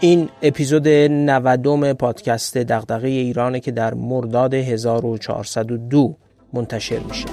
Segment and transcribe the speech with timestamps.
[0.00, 6.16] این اپیزود 90 پادکست دغدغه ایرانه که در مرداد 1402
[6.52, 7.26] منتشر میشه.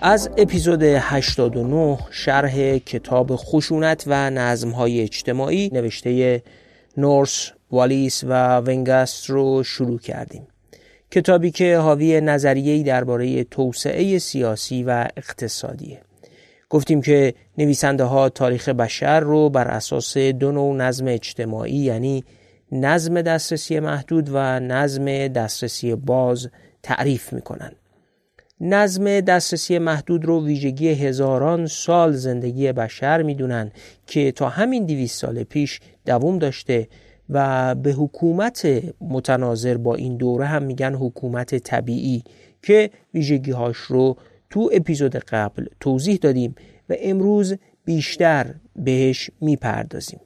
[0.00, 6.42] از اپیزود 89 شرح کتاب خشونت و نظمهای اجتماعی نوشته
[6.98, 10.46] نورس، والیس و ونگست رو شروع کردیم.
[11.10, 16.00] کتابی که حاوی نظریه‌ای درباره توسعه سیاسی و اقتصادیه.
[16.70, 22.24] گفتیم که نویسنده ها تاریخ بشر رو بر اساس دو نوع نظم اجتماعی یعنی
[22.72, 26.48] نظم دسترسی محدود و نظم دسترسی باز
[26.82, 27.72] تعریف می‌کنن.
[28.60, 33.70] نظم دسترسی محدود رو ویژگی هزاران سال زندگی بشر می‌دونن
[34.06, 36.88] که تا همین دویست سال پیش دوام داشته
[37.30, 42.22] و به حکومت متناظر با این دوره هم میگن حکومت طبیعی
[42.62, 44.16] که ویژگی هاش رو
[44.50, 46.54] تو اپیزود قبل توضیح دادیم
[46.88, 50.20] و امروز بیشتر بهش می‌پردازیم.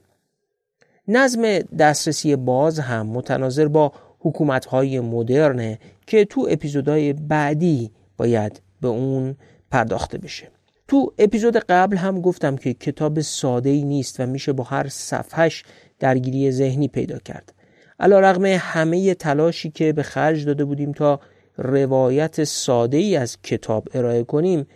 [1.09, 7.91] نظم دسترسی باز هم متناظر با حکومت های مدرنه که تو اپیزودهای بعدی
[8.23, 9.37] باید به اون
[9.71, 10.49] پرداخته بشه.
[10.89, 15.65] تو اپیزود قبل هم گفتم که کتاب ساده ای نیست و میشه با هر صفحش
[15.99, 17.53] درگیری ذهنی پیدا کرد.
[18.01, 21.21] علا رغم همه تلاشی که به خرج داده بودیم تا
[21.57, 24.67] روایت ساده ای از کتاب ارائه کنیم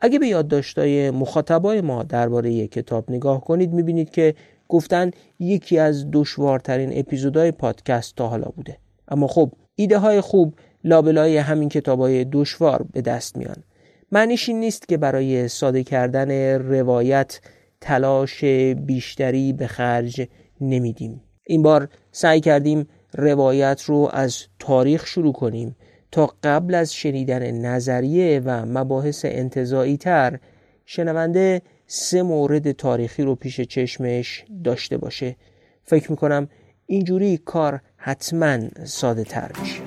[0.00, 4.34] اگه به یادداشت‌های مخاطبای ما درباره کتاب نگاه کنید می‌بینید که
[4.68, 8.78] گفتن یکی از دشوارترین اپیزودهای پادکست تا حالا بوده.
[9.08, 13.64] اما خب ایده های خوب لابلای همین کتاب های دشوار به دست میان.
[14.12, 17.40] معنیش این نیست که برای ساده کردن روایت
[17.80, 18.44] تلاش
[18.74, 20.28] بیشتری به خرج
[20.60, 21.20] نمیدیم.
[21.46, 25.76] این بار سعی کردیم روایت رو از تاریخ شروع کنیم
[26.12, 30.38] تا قبل از شنیدن نظریه و مباحث انتظایی تر
[30.86, 35.36] شنونده سه مورد تاریخی رو پیش چشمش داشته باشه.
[35.82, 36.48] فکر می‌کنم
[36.86, 39.83] اینجوری کار حتما ساده تر میشه.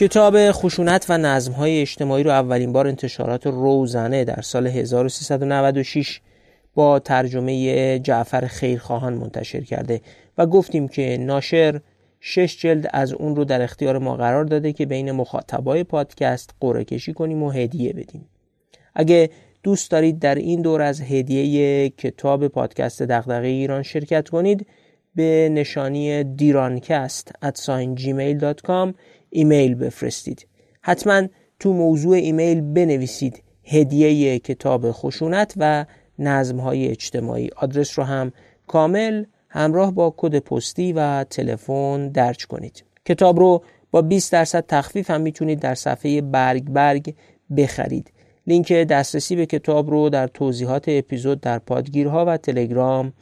[0.00, 6.20] کتاب خشونت و نظمهای اجتماعی رو اولین بار انتشارات روزنه در سال 1396
[6.74, 10.00] با ترجمه جعفر خیرخواهان منتشر کرده
[10.38, 11.80] و گفتیم که ناشر
[12.20, 16.84] شش جلد از اون رو در اختیار ما قرار داده که بین مخاطبای پادکست قرعه
[16.84, 18.28] کشی کنیم و هدیه بدیم.
[18.94, 19.30] اگه
[19.62, 24.66] دوست دارید در این دور از هدیه کتاب پادکست دغدغه ایران شرکت کنید
[25.14, 27.58] به نشانی دیرانکست at
[29.30, 30.46] ایمیل بفرستید.
[30.82, 35.86] حتما تو موضوع ایمیل بنویسید هدیه کتاب خشونت و
[36.18, 37.50] نظم های اجتماعی.
[37.56, 38.32] آدرس رو هم
[38.66, 42.84] کامل همراه با کد پستی و تلفن درج کنید.
[43.04, 47.14] کتاب رو با 20 درصد تخفیف هم می‌تونید در صفحه برگ برگ
[47.56, 48.12] بخرید.
[48.46, 53.12] لینک دسترسی به کتاب رو در توضیحات اپیزود در پادگیرها و تلگرام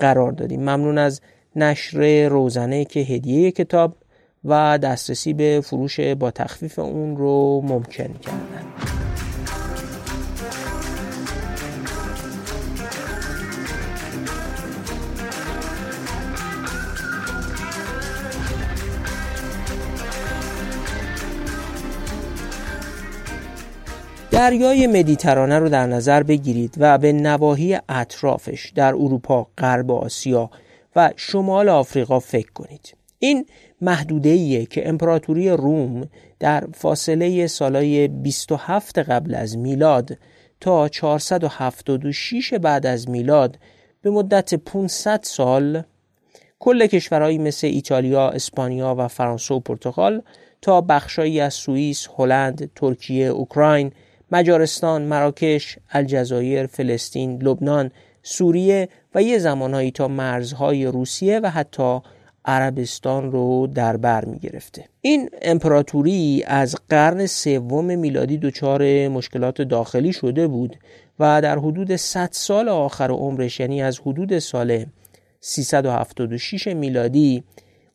[0.00, 0.60] قرار دادیم.
[0.60, 1.20] ممنون از
[1.56, 3.96] نشر روزنه که هدیه کتاب
[4.44, 8.66] و دسترسی به فروش با تخفیف اون رو ممکن کردن
[24.30, 30.50] دریای مدیترانه رو در نظر بگیرید و به نواحی اطرافش در اروپا، غرب آسیا
[30.96, 33.01] و شمال آفریقا فکر کنید.
[33.24, 33.46] این
[33.80, 36.08] محدوده که امپراتوری روم
[36.40, 40.18] در فاصله سالهای 27 قبل از میلاد
[40.60, 43.58] تا 476 بعد از میلاد
[44.02, 45.82] به مدت 500 سال
[46.58, 50.22] کل کشورهایی مثل ایتالیا، اسپانیا و فرانسه و پرتغال
[50.62, 53.92] تا بخشایی از سوئیس، هلند، ترکیه، اوکراین،
[54.32, 57.90] مجارستان، مراکش، الجزایر، فلسطین، لبنان،
[58.22, 62.00] سوریه و یه زمانهایی تا مرزهای روسیه و حتی
[62.44, 70.12] عربستان رو در بر می گرفته این امپراتوری از قرن سوم میلادی دچار مشکلات داخلی
[70.12, 70.76] شده بود
[71.18, 74.84] و در حدود 100 سال آخر عمرش یعنی از حدود سال
[75.40, 77.44] 376 میلادی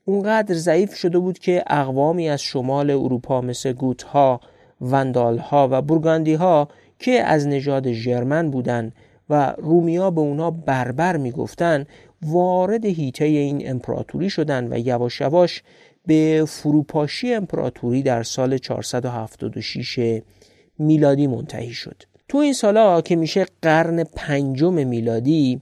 [0.05, 4.41] اونقدر ضعیف شده بود که اقوامی از شمال اروپا مثل گوتها،
[4.81, 6.67] وندالها و بورگاندیها
[6.99, 8.94] که از نژاد ژرمن بودند
[9.29, 11.85] و رومیا به اونا بربر می‌گفتن
[12.22, 15.64] وارد هیته این امپراتوری شدند و یواش یواش
[16.06, 20.22] به فروپاشی امپراتوری در سال 476
[20.80, 25.62] میلادی منتهی شد تو این سالا که میشه قرن پنجم میلادی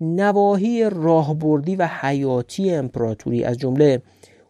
[0.00, 4.02] نواحی راهبردی و حیاتی امپراتوری از جمله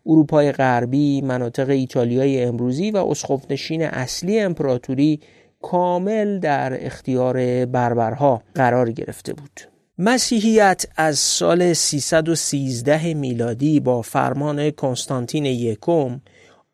[0.06, 5.20] اروپای غربی، مناطق ایتالیای امروزی و اسخفنشین اصلی امپراتوری
[5.62, 9.71] کامل در اختیار بربرها قرار گرفته بود.
[10.04, 16.20] مسیحیت از سال 313 میلادی با فرمان کنستانتین یکم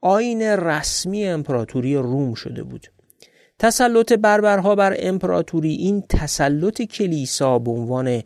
[0.00, 2.86] آین رسمی امپراتوری روم شده بود.
[3.58, 8.22] تسلط بربرها بر امپراتوری این تسلط کلیسا به عنوان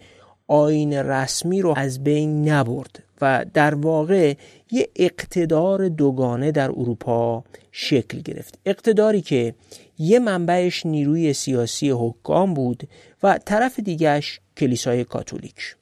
[0.47, 4.35] آین رسمی رو از بین نبرد و در واقع
[4.71, 8.59] یه اقتدار دوگانه در اروپا شکل گرفت.
[8.67, 9.55] اقتداری که
[9.99, 12.89] یه منبعش نیروی سیاسی حکام بود
[13.23, 15.77] و طرف دیگهش کلیسای کاتولیک.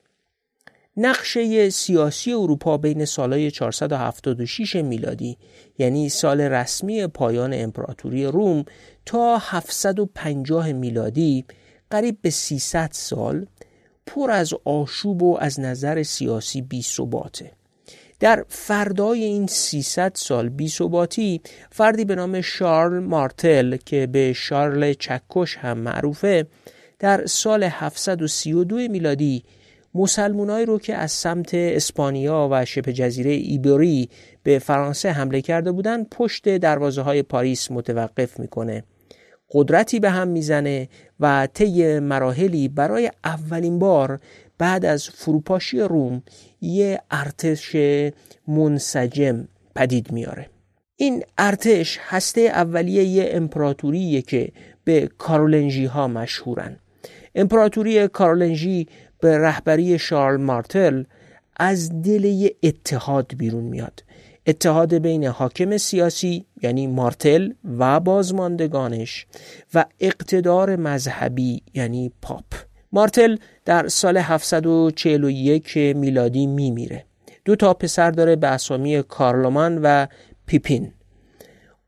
[0.96, 5.36] نقشه سیاسی اروپا بین سالهای 476 میلادی
[5.78, 8.64] یعنی سال رسمی پایان امپراتوری روم
[9.06, 11.44] تا 750 میلادی
[11.90, 13.46] قریب به 300 سال
[14.06, 17.52] پر از آشوب و از نظر سیاسی بی ثباته.
[18.20, 21.40] در فردای این 300 سال بی ثباتی
[21.72, 26.46] فردی به نام شارل مارتل که به شارل چکش هم معروفه
[26.98, 29.44] در سال 732 میلادی
[29.94, 34.08] مسلمونایی رو که از سمت اسپانیا و شبه جزیره ایبری
[34.42, 38.84] به فرانسه حمله کرده بودند پشت دروازه های پاریس متوقف می‌کنه.
[39.52, 40.88] قدرتی به هم می‌زنه
[41.20, 44.20] و طی مراحلی برای اولین بار
[44.58, 46.22] بعد از فروپاشی روم
[46.60, 47.76] یه ارتش
[48.48, 50.46] منسجم پدید میاره.
[50.96, 54.52] این ارتش هسته اولیه یه امپراتوریه که
[54.84, 56.76] به کارولنژی ها مشهورن.
[57.34, 58.86] امپراتوری کارولنژی
[59.20, 61.04] به رهبری شارل مارتل
[61.56, 64.02] از دل اتحاد بیرون میاد.
[64.50, 69.26] اتحاد بین حاکم سیاسی یعنی مارتل و بازماندگانش
[69.74, 72.44] و اقتدار مذهبی یعنی پاپ.
[72.92, 77.04] مارتل در سال 741 میلادی میمیره.
[77.44, 80.06] دو تا پسر داره به اسامی کارلومان و
[80.46, 80.92] پیپین.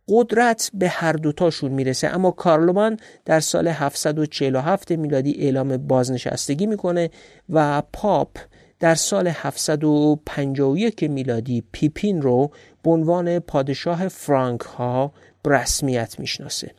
[0.09, 7.11] قدرت به هر دوتاشون می‌رسه اما کارلومان در سال 747 میلادی اعلام بازنشستگی می‌کنه
[7.49, 8.39] و پاپ
[8.83, 12.51] در سال 751 میلادی پیپین رو
[12.83, 15.13] به عنوان پادشاه فرانک ها
[15.47, 16.71] رسمیت می‌شناسه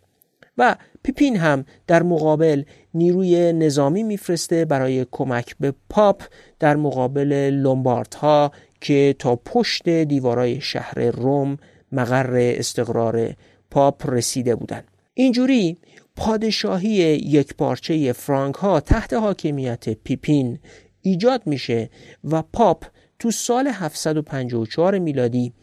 [0.58, 2.64] و پیپین هم در مقابل
[2.94, 6.24] نیروی نظامی میفرسته برای کمک به پاپ
[6.60, 8.52] در مقابل لومبارد ها
[8.82, 11.58] که تا پشت دیوارای شهر روم
[11.92, 13.34] مقر استقرار
[13.72, 14.88] پاپ رسیده بودند.
[15.14, 15.78] اینجوری
[16.16, 20.60] پادشاهی یک پارچه فرانک ها تحت حاکمیت پیپین
[21.04, 21.90] ایجاد میشه
[22.24, 22.86] و پاپ
[23.20, 25.54] تو سال 754 میلادی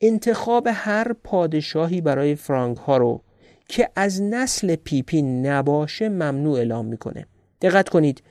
[0.00, 3.22] انتخاب هر پادشاهی برای فرانک ها رو
[3.68, 7.26] که از نسل پیپین نباشه ممنوع اعلام می‌کنه.
[7.60, 8.22] دقت کنید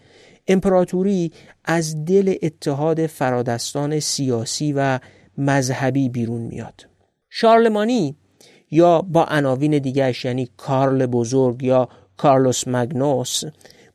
[0.48, 1.32] امپراتوری
[1.66, 5.00] از دل اتحاد فرادستان سیاسی و
[5.38, 6.88] مذهبی بیرون میاد.
[7.30, 8.16] شارلمانی
[8.72, 13.44] یا با عناوین دیگرش یعنی کارل بزرگ یا کارلوس مگنوس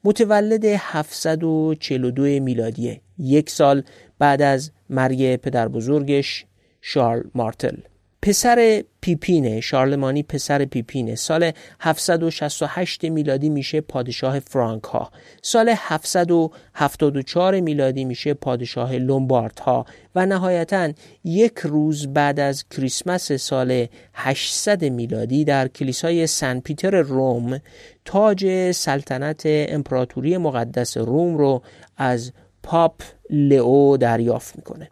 [0.05, 3.83] متولد 742 میلادیه یک سال
[4.19, 6.47] بعد از مرگ پدر بزرگش
[6.81, 7.77] شارل مارتل.
[8.25, 11.15] پسر پیپینه شارلمانی پسر پیپینه.
[11.15, 15.11] سال 768 میلادی میشه پادشاه فرانک ها
[15.43, 20.93] سال 774 میلادی میشه پادشاه لومبارد ها و نهایتا
[21.25, 27.61] یک روز بعد از کریسمس سال 800 میلادی در کلیسای سن پیتر روم
[28.05, 31.63] تاج سلطنت امپراتوری مقدس روم رو
[31.97, 34.91] از پاپ لئو دریافت می‌کنه.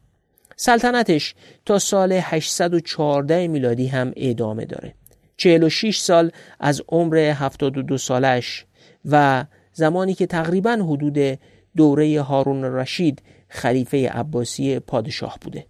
[0.64, 1.34] سلطنتش
[1.66, 4.94] تا سال 814 میلادی هم ادامه داره.
[5.36, 8.66] 46 سال از عمر 72 سالش
[9.04, 11.38] و زمانی که تقریبا حدود
[11.76, 15.66] دوره هارون رشید خلیفه عباسی پادشاه بوده.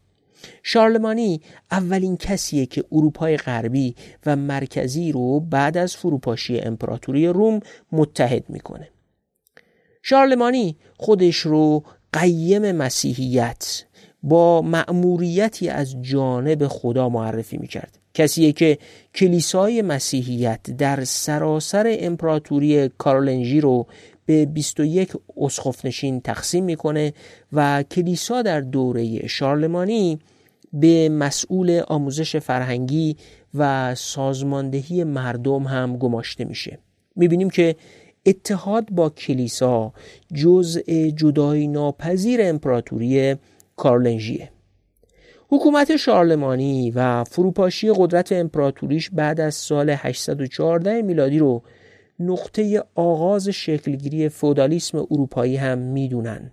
[0.63, 3.95] شارلمانی اولین کسیه که اروپای غربی
[4.27, 7.61] و مرکزی رو بعد از فروپاشی امپراتوری روم
[7.93, 8.89] متحد می‌کنه.
[10.03, 13.85] شارلمانی خودش رو قیم مسیحیت
[14.23, 17.99] با مأموریتی از جانب خدا معرفی می‌کرد.
[18.15, 18.79] کسیه که
[19.15, 23.87] کلیسای مسیحیت در سراسر امپراتوری کارولنژی رو
[24.27, 27.13] به 21 اسخفنشین تقسیم می‌کنه
[27.53, 30.19] و کلیسا در دوره شارلمانی
[30.73, 33.17] به مسئول آموزش فرهنگی
[33.55, 36.79] و سازماندهی مردم هم گماشته میشه.
[37.17, 37.77] می‌بینیم که
[38.27, 39.93] اتحاد با کلیسا
[40.35, 40.81] جزء
[41.17, 43.37] جدایی ناپذیر امپراتوری
[43.77, 44.51] کارلنژیه.
[45.49, 51.63] حکومت شارلمانی و فروپاشی قدرت امپراتوریش بعد از سال 814 میلادی رو
[52.21, 56.51] نقطه آغاز شکلگیری فودالیسم اروپایی هم می‌دونن.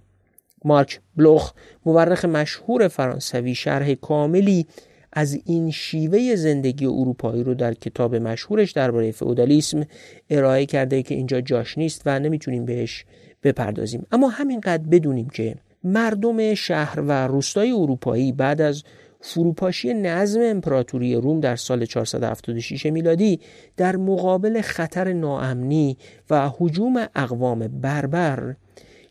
[0.66, 1.54] مارک بلوخ
[1.86, 4.66] مورخ مشهور فرانسوی شرح کاملی
[5.14, 9.84] از این شیوه زندگی اروپایی رو در کتاب مشهورش درباره فئودالیسم
[10.30, 13.06] ارائه کرده که اینجا جاش نیست و نمی‌تونیم بهش
[13.44, 14.06] بپردازیم.
[14.12, 18.84] اما همینقدر بدونیم که مردم شهر و روستای اروپایی بعد از
[19.22, 23.40] فروپاشی نظم امپراتوری روم در سال 476 میلادی
[23.78, 25.98] در مقابل خطر ناامنی
[26.30, 28.56] و حجوم اقوام بربر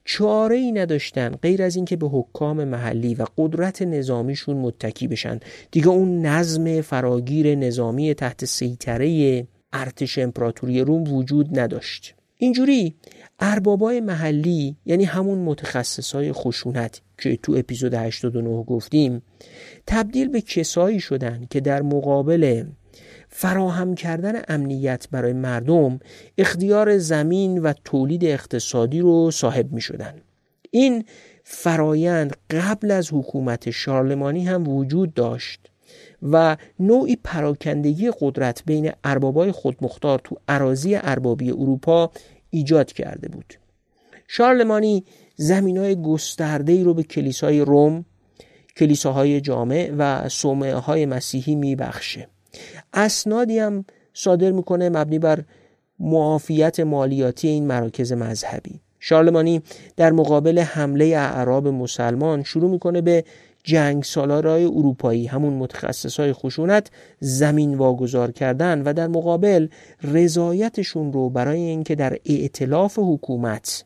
[0.05, 5.89] چاره ای نداشتن غیر از اینکه به حکام محلی و قدرت نظامیشون متکی بشن دیگه
[5.89, 12.15] اون نظم فراگیر نظامی تحت سیطره ارتش امپراتوری روم وجود نداشت.
[12.37, 12.95] اینجوری
[13.41, 19.23] اربابای محلی یعنی همون متخصصای خشونت که تو اپیزود 89 گفتیم
[19.87, 22.65] تبدیل به کسایی شدن که در مقابل
[23.29, 26.01] فراهم کردن امنیت برای مردم
[26.39, 30.15] اختیار زمین و تولید اقتصادی رو صاحب می شدن.
[30.71, 31.05] این
[31.45, 35.61] فرایند قبل از حکومت شارلمانی هم وجود داشت
[36.23, 42.11] و نوعی پراکندگی قدرت بین اربابای خودمختار تو عراضی اربابی اروپا
[42.51, 43.55] ایجاد کرده بود.
[44.29, 45.05] شارلمانی
[45.37, 48.05] زمین های گسترده ای رو به کلیسای روم
[48.77, 52.29] کلیساهای جامع و صومعه های مسیحی میبخشه.
[52.93, 55.45] اسنادی هم صادر می‌کنه مبنی بر
[55.99, 58.81] معافیت مالیاتی این مراکز مذهبی.
[58.99, 59.63] شارلمانی
[59.97, 63.25] در مقابل حمله اعراب مسلمان شروع می‌کنه به
[63.65, 69.69] جنگ سالارای اروپایی همون متخصص های خشونت زمین واگذار کردن و در مقابل
[70.03, 73.85] رضایتشون رو برای اینکه در ائتلاف حکومت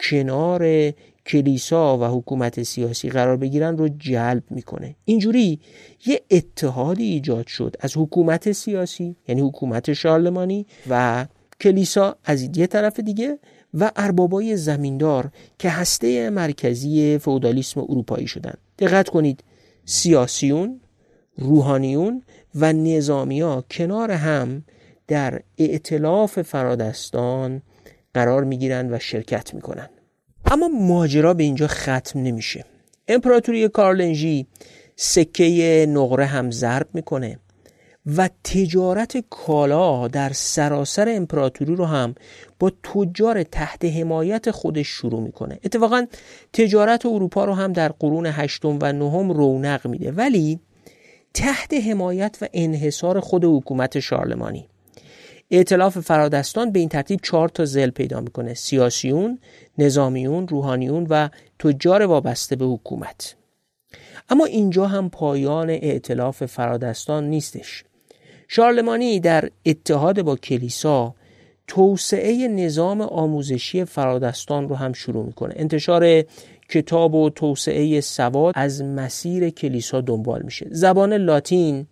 [0.00, 0.92] کنار
[1.26, 4.96] کلیسا و حکومت سیاسی قرار بگیرن رو جلب می‌کنه.
[5.04, 5.60] اینجوری
[6.06, 11.26] یه اتحادی ایجاد شد از حکومت سیاسی یعنی حکومت شارلمانی و
[11.60, 13.38] کلیسا از یه طرف دیگه
[13.74, 19.44] و اربابای زمیندار که هسته مرکزی فودالیسم اروپایی شدند دقت کنید.
[19.84, 20.80] سیاسیون
[21.36, 22.22] روحانیون
[22.54, 24.64] و نظامیا کنار هم
[25.08, 27.62] در ائتلاف فرادستان
[28.14, 29.90] قرار می‌گیرند و شرکت می‌کنند
[30.44, 32.64] اما ماجرا به اینجا ختم نمیشه.
[33.08, 34.46] امپراتوری کارلنژی
[34.96, 37.38] سکه نقره هم ضرب می‌کنه.
[38.06, 42.14] و تجارت کالا در سراسر امپراتوری رو هم
[42.58, 45.58] با تجار تحت حمایت خودش شروع می‌کنه.
[45.64, 46.06] اتفاقا
[46.52, 50.12] تجارت اروپا رو هم در قرون هشتم و نهم رونق میده.
[50.12, 50.60] ولی
[51.34, 54.68] تحت حمایت و انحصار خود حکومت شارلمانی.
[55.50, 58.54] ائتلاف فرادستان به این ترتیب چهار تا زل پیدا می‌کنه.
[58.54, 59.38] سیاسیون،
[59.78, 63.36] نظامیون، روحانیون و تجار وابسته به حکومت.
[64.28, 67.84] اما اینجا هم پایان ائتلاف فرادستان نیستش.
[68.48, 71.14] شارلمانی در اتحاد با کلیسا
[71.66, 75.54] توسعه نظام آموزشی فرادستان رو هم شروع می‌کنه.
[75.56, 76.24] انتشار
[76.68, 80.66] کتاب و توسعه سواد از مسیر کلیسا دنبال میشه.
[80.70, 81.86] زبان لاتین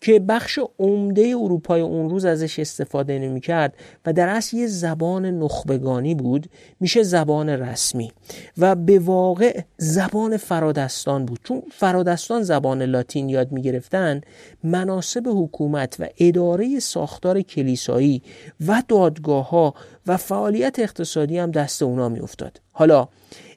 [0.00, 3.74] که بخش عمده اروپای اون روز ازش استفاده نمی‌کرد
[4.06, 6.46] و در اصل یه زبان نخبگانی بود
[6.80, 8.12] میشه زبان رسمی.
[8.58, 11.40] و به واقع زبان فرادستان بود.
[11.44, 14.20] چون فرادستان زبان لاتین یاد می‌گرفتن
[14.64, 18.22] مناسب حکومت و اداره ساختار کلیسایی
[18.66, 19.74] و دادگاه ها
[20.06, 22.60] و فعالیت اقتصادی هم دست اونا میافتاد.
[22.72, 23.08] حالا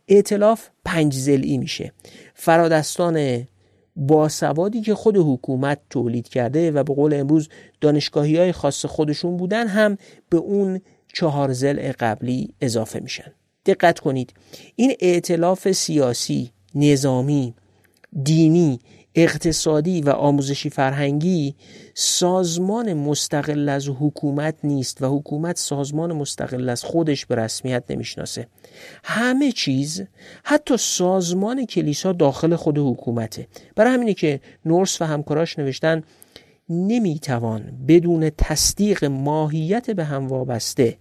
[0.08, 1.92] ائتلاف پنج زلی میشه.
[2.34, 3.48] فرادستان
[3.96, 7.50] با سوادی که خود حکومت تولید کرده و به قول امروز
[7.82, 9.98] دانشگاهی های خاص خودشون بودن هم
[10.30, 10.82] به اون
[11.14, 13.32] چهار زل قبلی اضافه میشن.
[13.66, 14.34] دقت کنید
[14.76, 17.54] این ائتلاف سیاسی نظامی
[18.24, 18.80] دینی
[19.16, 21.56] اقتصادی و آموزشی فرهنگی
[21.94, 28.48] سازمان مستقل از حکومت نیست و حکومت سازمان مستقل از خودش به رسمیت نمی‌شناسه.
[29.04, 30.04] همه چیز
[30.44, 33.48] حتی سازمان کلیسا داخل خود حکومته.
[33.76, 36.04] برای همینه که نورس و همکاراش نوشتن
[36.70, 40.98] نمی‌توان بدون تصدیق ماهیت به هم وابسته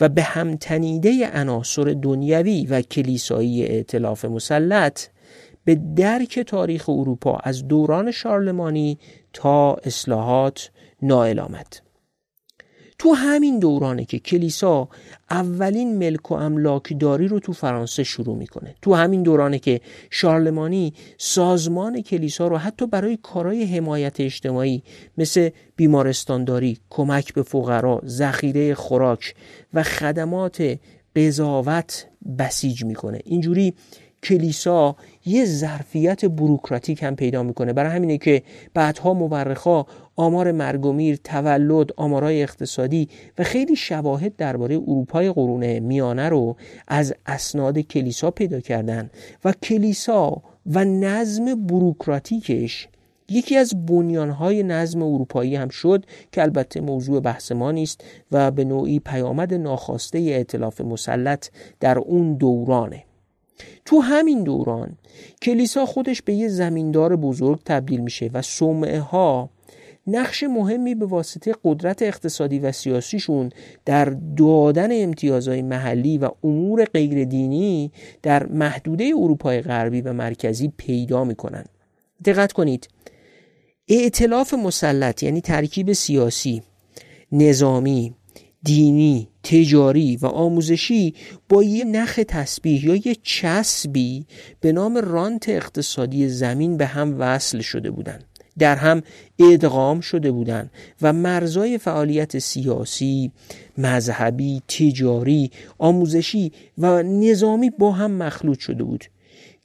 [0.00, 5.00] و به هم تنیده عناصر دنیوی و کلیسایی ائتلاف مسلط
[5.64, 8.98] به درک تاریخ اروپا از دوران شارلمانی
[9.32, 10.70] تا اصلاحات
[11.02, 11.76] نائل آمد.
[12.98, 14.88] تو همین دورانه که کلیسا
[15.30, 18.74] اولین ملک و املاکداری رو تو فرانسه شروع می‌کنه.
[18.82, 24.82] تو همین دورانه که شارلمانی سازمان کلیسا رو حتی برای کارهای حمایت اجتماعی
[25.18, 29.34] مثل بیمارستانداری، کمک به فقرا، ذخیره خوراک
[29.74, 30.78] و خدمات
[31.16, 32.06] قضاوت
[32.38, 33.20] بسیج می‌کنه.
[33.24, 33.74] اینجوری
[34.22, 37.72] کلیسا یه ظرفیت بروکراتیک هم پیدا می‌کنه.
[37.72, 38.42] برای همینه که
[38.74, 39.86] بعدها مورخا
[40.16, 46.56] آمار مرگ و میر تولد آمارای اقتصادی و خیلی شواهد درباره اروپای قرون میانه رو
[46.88, 49.10] از اسناد کلیسا پیدا کردن
[49.44, 52.88] و کلیسا و نظم بروکراتیکش
[53.28, 58.64] یکی از بنیانهای نظم اروپایی هم شد که البته موضوع بحث ما نیست و به
[58.64, 61.48] نوعی پیامد ناخواسته ائتلاف مسلط
[61.80, 63.04] در اون دورانه.
[63.84, 64.98] تو همین دوران
[65.42, 69.50] کلیسا خودش به یه زمیندار بزرگ تبدیل میشه و سومعه ها
[70.06, 73.50] نقش مهمی به واسطه قدرت اقتصادی و سیاسیشون
[73.84, 74.04] در
[74.36, 77.92] دادن امتیازهای محلی و امور غیر دینی
[78.22, 81.64] در محدوده اروپای غربی و مرکزی پیدا می‌کنن.
[82.24, 82.88] دقت کنید.
[83.88, 86.62] ائتلاف مسلط یعنی ترکیب سیاسی
[87.32, 88.14] نظامی
[88.62, 91.14] دینی تجاری و آموزشی
[91.48, 94.26] با یه نخ تسبیح یا یه چسبی
[94.60, 98.24] به نام رانت اقتصادی زمین به هم وصل شده بودند
[98.58, 99.02] در هم
[99.38, 100.70] ادغام شده بودند
[101.02, 103.32] و مرزای فعالیت سیاسی،
[103.78, 109.04] مذهبی، تجاری، آموزشی و نظامی با هم مخلوط شده بود.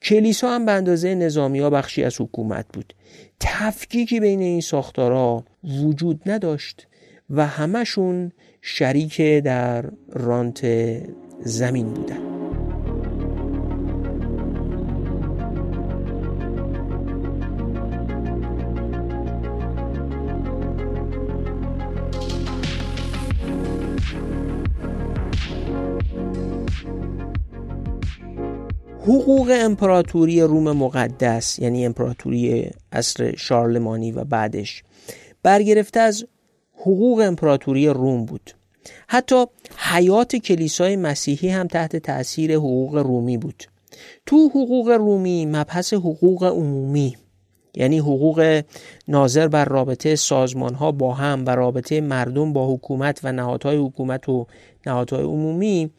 [0.02, 2.94] کلیسا هم به اندازه نظامی ها بخشی از حکومت بود.
[3.40, 6.88] تفکیکی بین این ساختارها وجود نداشت
[7.30, 10.66] و همشون شریک در رانت
[11.44, 12.28] زمین بودن.
[29.08, 34.84] حقوق امپراتوری روم مقدس یعنی امپراتوری اصر شارلمانی و بعدش
[35.44, 36.26] برگرفته از
[36.78, 38.52] حقوق امپراتوری روم بود.
[39.08, 39.46] حتی
[39.78, 43.64] حیات کلیسای مسیحی هم تحت تأثیر حقوق رومی بود.
[44.26, 47.16] تو حقوق رومی مبحث حقوق عمومی
[47.76, 48.64] یعنی حقوق
[49.08, 54.30] ناظر بر رابطه سازمان ها با هم و رابطه مردم با حکومت و نهادهای حکومت
[54.30, 54.48] و
[54.86, 55.90] نهادهای عمومی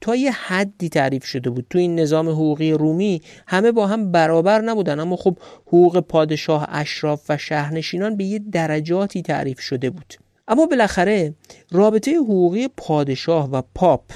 [0.00, 1.66] تا یه حدی تعریف شده بود.
[1.70, 7.24] تو این نظام حقوقی رومی همه با هم برابر نبودن اما خب حقوق پادشاه اشراف
[7.28, 10.14] و شهرنشینان به یه درجاتی تعریف شده بود.
[10.48, 11.34] اما بالاخره
[11.70, 14.12] رابطه حقوقی پادشاه و پاپ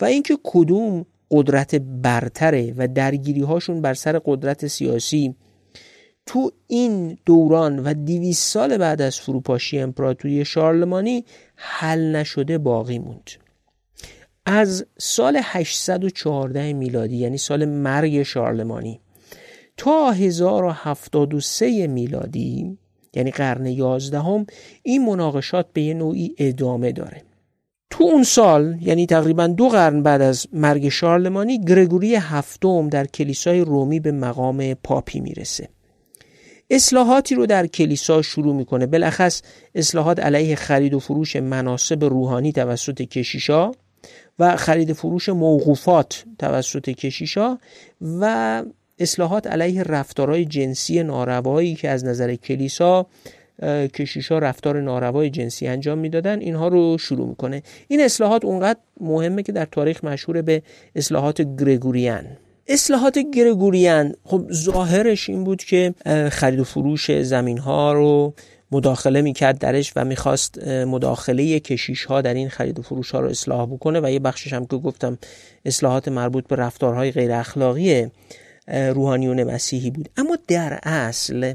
[0.00, 5.34] و اینکه کدوم قدرت برتره و درگیری هاشون بر سر قدرت سیاسی
[6.26, 11.24] تو این دوران و دیویس سال بعد از فروپاشی امپراتوری شارلمانی
[11.56, 13.30] حل نشده باقی موند.
[14.46, 19.00] از سال 814 میلادی یعنی سال مرگ شارلمانی
[19.76, 22.78] تا 1073 میلادی
[23.14, 24.46] یعنی قرن یازدهم
[24.82, 27.22] این مناقشات به یه نوعی ادامه داره.
[27.90, 33.60] تو اون سال یعنی تقریبا دو قرن بعد از مرگ شارلمانی گرگوری هفتم در کلیسای
[33.60, 35.68] رومی به مقام پاپی می‌رسه.
[36.70, 38.86] اصلاحاتی رو در کلیسا شروع می‌کنه.
[38.86, 39.42] بالاخص
[39.74, 43.70] اصلاحات علیه خرید و فروش مناسب روحانی توسط کشیشا
[44.38, 47.58] و خرید فروش موقوفات توسط کشیشا
[48.20, 48.62] و
[48.98, 53.06] اصلاحات علیه رفتارهای جنسی ناروایی که از نظر کلیسا
[53.94, 57.62] کشیشا رفتار ناروای جنسی انجام می‌دادن اینها رو شروع می‌کنه.
[57.88, 60.62] این اصلاحات اونقدر مهمه که در تاریخ مشهور به
[60.96, 62.24] اصلاحات گرگوریان.
[62.68, 65.94] اصلاحات گرگوریان خب ظاهرش این بود که
[66.30, 68.34] خرید و فروش زمین ها رو
[68.72, 73.28] مداخله می‌کرد درش و می‌خواست مداخله کشیش ها در این خرید و فروش ها رو
[73.28, 75.18] اصلاح بکنه و یه بخشش هم که گفتم
[75.64, 78.06] اصلاحات مربوط به رفتارهای غیر اخلاقی
[78.68, 81.54] روحانیون مسیحی بود اما در اصل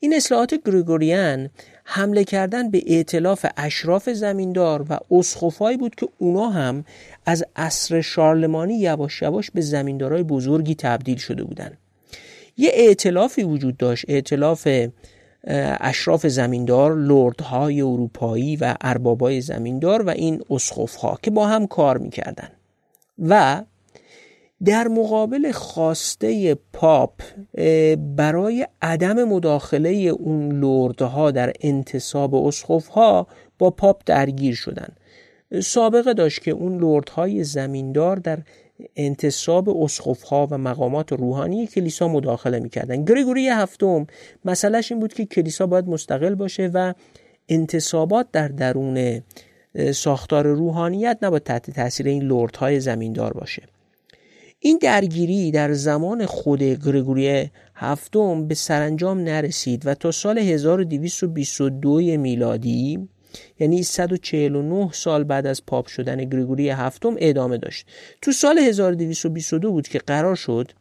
[0.00, 1.50] این اصلاحات گریگوریان
[1.84, 6.84] حمله کردن به ائتلاف اشراف زمیندار و اسخفایی بود که اونا هم
[7.26, 11.78] از عصر شارلمانی یواش یواش به زمیندارای بزرگی تبدیل شده بودند.
[12.56, 14.68] یه ائتلافی وجود داشت ائتلاف
[15.80, 22.48] اشراف زمیندار لردهای اروپایی و اربابای زمیندار و این اسخفها که با هم کار می‌کردن
[23.18, 23.62] و
[24.64, 27.22] در مقابل خواسته پاپ
[28.16, 33.26] برای عدم مداخله اون لردها در انتصاب اسخفها
[33.58, 34.88] با پاپ درگیر شدن.
[35.62, 38.38] سابقه داشت که اون لردهای زمیندار در
[38.96, 43.04] انتصاب اسخفها و مقامات روحانی کلیسا مداخله می‌کردن.
[43.04, 44.06] گریگوری هفتم
[44.44, 46.94] مسئلهش این بود که کلیسا باید مستقل باشه و
[47.48, 49.22] انتصابات در درون
[49.94, 53.62] ساختار روحانیت نباید تحت تاثیر این لردهای زمیندار باشه.
[54.66, 63.08] این درگیری در زمان خود گرگوری هفتم به سرانجام نرسید و تا سال 1222 میلادی
[63.60, 67.86] یعنی 149 سال بعد از پاپ شدن گریگوری هفتم ادامه داشت.
[68.22, 70.72] تو سال 1222 بود که قرار شد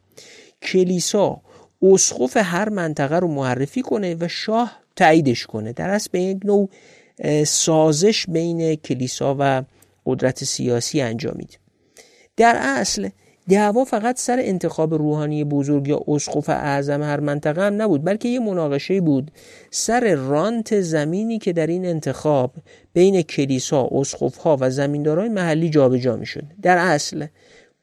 [0.61, 1.41] کلیسا
[1.81, 5.73] اسقف هر منطقه رو معرفی کنه و شاه تاییدش کنه.
[5.73, 6.69] در اصل به یک نوع
[7.45, 9.63] سازش بین کلیسا و
[10.05, 11.59] قدرت سیاسی انجامید.
[12.37, 13.09] در اصل
[13.49, 18.39] دعوا فقط سر انتخاب روحانی بزرگ یا اسقف اعظم هر منطقه هم نبود بلکه یه
[18.39, 19.31] مناقشه بود
[19.71, 22.53] سر رانت زمینی که در این انتخاب
[22.93, 26.43] بین کلیسا، اسقفها و زمیندارای محلی جابجا می‌شد.
[26.61, 27.25] در اصل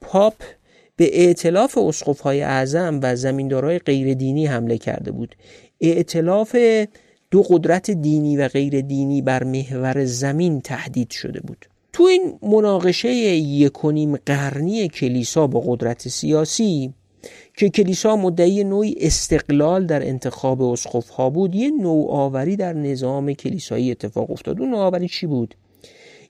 [0.00, 0.34] پاپ
[0.96, 5.36] به ائتلاف اسقفهای اعظم و زمیندارای غیر دینی حمله کرده بود.
[5.80, 6.56] ائتلاف
[7.30, 11.66] دو قدرت دینی و غیر دینی بر محور زمین تهدید شده بود.
[11.92, 16.94] تو این مناقشه یکونیم قرنی کلیسا با قدرت سیاسی
[17.56, 23.90] که کلیسا مدعی نوعی استقلال در انتخاب اسقف ها بود یه نوآوری در نظام کلیسایی
[23.90, 24.60] اتفاق افتاد.
[24.60, 25.54] اون نوآوری چی بود؟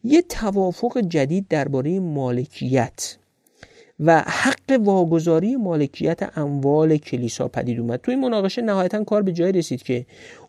[0.04, 3.16] یه توافق جدید درباره مالکیت
[4.00, 8.00] و حق واگذاری مالکیت اموال کلیسا پدید اومد.
[8.00, 10.06] تو این مناقشه نهایتا کار به جای رسید که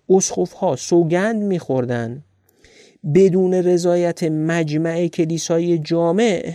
[0.10, 2.24] اسقف ها سوگند میخوردن
[3.16, 6.54] بدون رضایت مجمع کلیسای جامع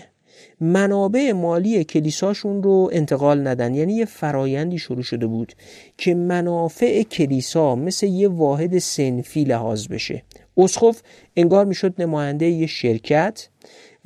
[0.60, 3.74] منابع مالی کلیساشون رو انتقال ندن.
[3.74, 5.52] یعنی یه فرایندی شروع شده بود
[5.98, 10.22] که منافع کلیسا مثل یه واحد سنفی لحاظ بشه.
[10.56, 11.02] اسخف
[11.36, 13.48] انگار می‌شد نماینده یه شرکت.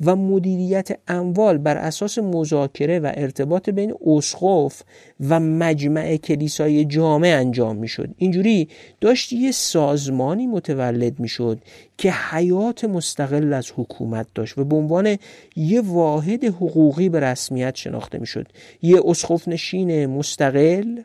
[0.05, 4.83] و مدیریت اموال بر اساس مذاکره و ارتباط بین اسقف
[5.29, 8.09] و مجمع کلیسای جامع انجام می‌شد.
[8.17, 8.69] اینجوری
[9.01, 11.59] داشت یه سازمانی متولد می‌شد
[11.97, 15.17] که حیات مستقل از حکومت داشت و به عنوان
[15.55, 18.47] یه واحد حقوقی به رسمیت شناخته می‌شد.
[18.81, 21.01] یه اسقف نشین مستقل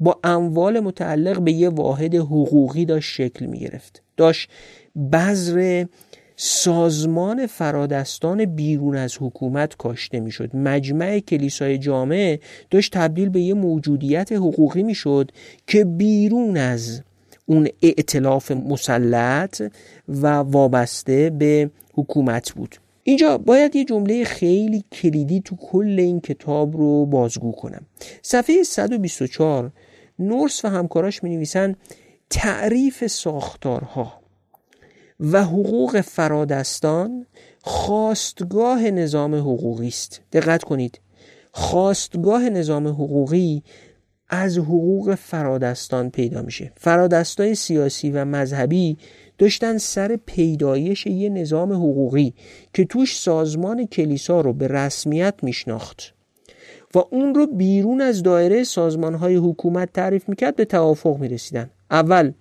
[0.00, 4.50] با اموال متعلق به یه واحد حقوقی داشت شکل می گرفت داشت
[5.12, 5.84] بذر
[6.40, 10.56] سازمان فرادستان بیرون از حکومت کاشته می‌شد.
[10.56, 15.30] مجمع کلیسای جامعه داشت تبدیل به یه موجودیت حقوقی می‌شد
[15.66, 17.02] که بیرون از
[17.46, 19.62] اون ائتلاف مسلط
[20.08, 22.76] و وابسته به حکومت بود.
[23.02, 27.86] اینجا باید یه جمله خیلی کلیدی تو کل این کتاب رو بازگو کنم.
[28.22, 29.72] صفحه 124
[30.18, 31.74] نورس و همکاراش می نویسن
[32.30, 34.27] تعریف ساختارها.
[35.20, 37.26] و حقوق فرادستان
[37.62, 40.20] خواستگاه نظام حقوقی است.
[40.32, 41.00] دقت کنید.
[41.52, 43.62] خواستگاه نظام حقوقی
[44.28, 46.72] از حقوق فرادستان پیدا میشه.
[46.76, 48.96] فرادستای سیاسی و مذهبی
[49.38, 52.34] داشتن سر پیدایش یه نظام حقوقی
[52.74, 56.14] که توش سازمان کلیسا رو به رسمیت میشناخت
[56.94, 61.70] و اون رو بیرون از دایره سازمانهای حکومت تعریف می‌کرد به توافق می‌رسیدن.
[61.90, 62.32] اول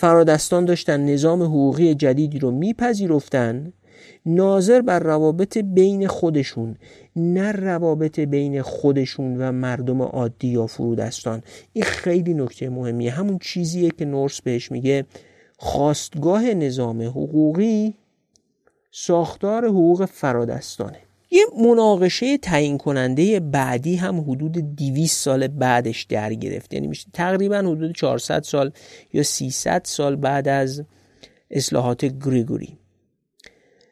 [0.00, 3.72] فرادستان داشتن نظام حقوقی جدیدی رو میپذیرفتن
[4.26, 6.76] ناظر بر روابط بین خودشون
[7.16, 11.42] نه روابط بین خودشون و مردم عادی یا فرودستان.
[11.72, 13.10] این خیلی نکته مهمیه.
[13.10, 15.06] همون چیزیه که نورس بهش میگه
[15.56, 17.94] خواستگاه نظام حقوقی
[18.90, 21.07] ساختار حقوق فرادستانه.
[21.30, 26.74] یه مناقشه تعیین کننده بعدی هم حدود 200 سال بعدش در گرفت.
[26.74, 28.72] یعنی میشه تقریبا حدود 400 سال
[29.12, 30.84] یا 300 سال بعد از
[31.50, 32.78] اصلاحات گریگوری.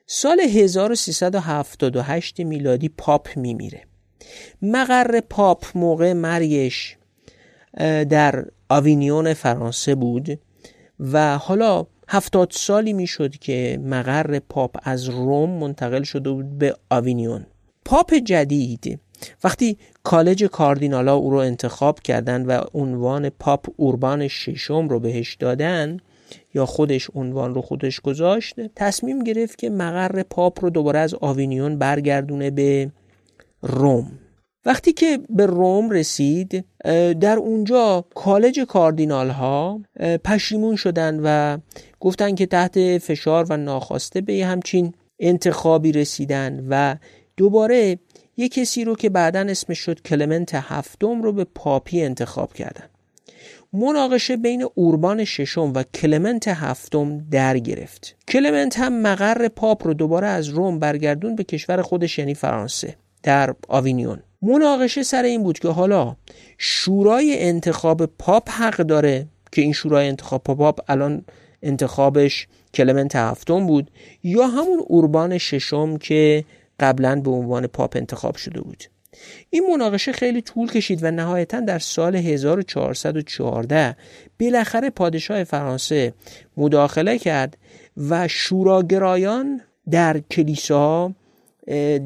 [0.06, 3.82] سال 1378 میلادی پاپ میمیره.
[4.62, 6.96] مقر پاپ موقع مرگش
[8.08, 10.40] در آوینیون فرانسه بود
[11.00, 17.46] و حالا هفتاد سالی می‌شد که مقر پاپ از روم منتقل شده بود به آوینیون.
[17.84, 19.00] پاپ جدید.
[19.44, 25.96] وقتی کالج کاردینالا او رو انتخاب کردن و عنوان پاپ اوربان ششم رو بهش دادن
[26.54, 31.78] یا خودش عنوان رو خودش گذاشت تصمیم گرفت که مقر پاپ رو دوباره از آوینیون
[31.78, 32.90] برگردونه به
[33.62, 34.18] روم.
[34.66, 36.64] وقتی که به روم رسید
[37.20, 39.80] در اونجا کالج کاردینال ها
[40.24, 41.58] پشیمون شدن و
[42.00, 46.96] گفتن که تحت فشار و ناخواسته به همچین انتخابی رسیدن و
[47.36, 47.98] دوباره
[48.36, 52.84] یه کسی رو که بعدا اسمش شد کلمنت هفتم رو به پاپی انتخاب کردن.
[53.72, 58.16] مناقشه بین اوربان ششم و کلمنت هفتم در گرفت.
[58.28, 63.54] کلمنت هم مقر پاپ رو دوباره از روم برگردوند به کشور خودش یعنی فرانسه در
[63.68, 64.22] آوینیون.
[64.42, 66.16] مناقشه سر این بود که حالا
[66.58, 71.24] شورای انتخاب پاپ حق داره که این شورای انتخاب پاپ الان
[71.62, 73.90] انتخابش کلمنت هفتم بود
[74.22, 76.44] یا همون اوربان ششم که
[76.80, 78.84] قبلا به عنوان پاپ انتخاب شده بود.
[79.50, 83.96] این مناقشه خیلی طول کشید و نهایتا در سال 1414
[84.40, 86.14] بالاخره پادشاه فرانسه
[86.56, 87.58] مداخله کرد
[87.96, 91.12] و شوراگرایان در کلیسا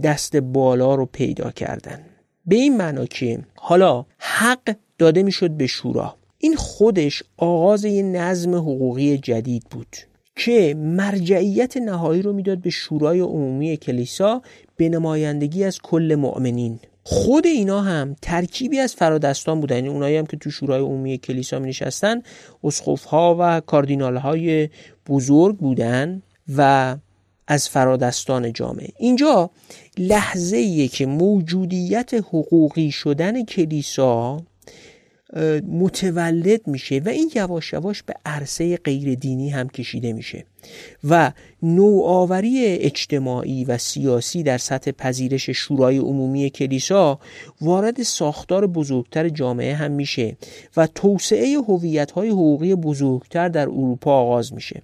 [0.05, 2.10] دست بالا رو پیدا کردن
[2.51, 6.17] به این معنا که حالا حق داده می‌شد به شورا.
[6.39, 9.97] این خودش آغاز یه نظم حقوقی جدید بود
[10.37, 14.43] که مرجعیت نهایی رو می‌داد به شورای عمومی کلیسا
[14.77, 16.79] به نمایندگی از کل مؤمنین.
[17.03, 19.77] خود اینا هم ترکیبی از فرادستان بودن.
[19.77, 22.23] یعنی اونایی هم که تو شورای عمومی کلیسا می نشستن
[23.09, 24.69] ها و کاردینال های
[25.09, 26.23] بزرگ بودن
[26.57, 26.97] و
[27.51, 28.89] از فرادستان جامعه.
[28.99, 29.51] اینجا
[29.99, 34.43] لحظه که موجودیت حقوقی شدن کلیسا
[35.69, 40.45] متولد میشه و این یواش یواش به عرصه غیر دینی هم کشیده میشه
[41.05, 41.33] و
[41.63, 47.19] نوآوری اجتماعی و سیاسی در سطح پذیرش شورای عمومی کلیسا
[47.61, 50.37] وارد ساختار بزرگتر جامعه هم میشه
[50.77, 54.83] و توسعه هویت های حقوقی بزرگتر در اروپا آغاز میشه.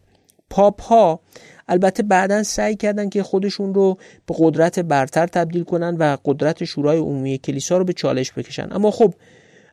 [0.50, 1.20] پاپ ها
[1.68, 6.98] البته بعدا سعی کردن که خودشون رو به قدرت برتر تبدیل کنن و قدرت شورای
[6.98, 8.68] عمومی کلیسا رو به چالش بکشن.
[8.70, 9.14] اما خب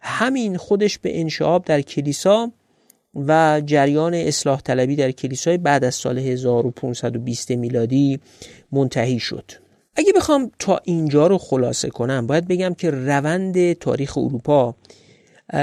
[0.01, 2.51] همین خودش به انشعاب در کلیسا
[3.15, 8.19] و جریان اصلاح طلبی در کلیسای بعد از سال 1520 میلادی
[8.71, 9.51] منتهی شد.
[9.95, 14.75] اگه بخوام تا اینجا رو خلاصه کنم باید بگم که روند تاریخ اروپا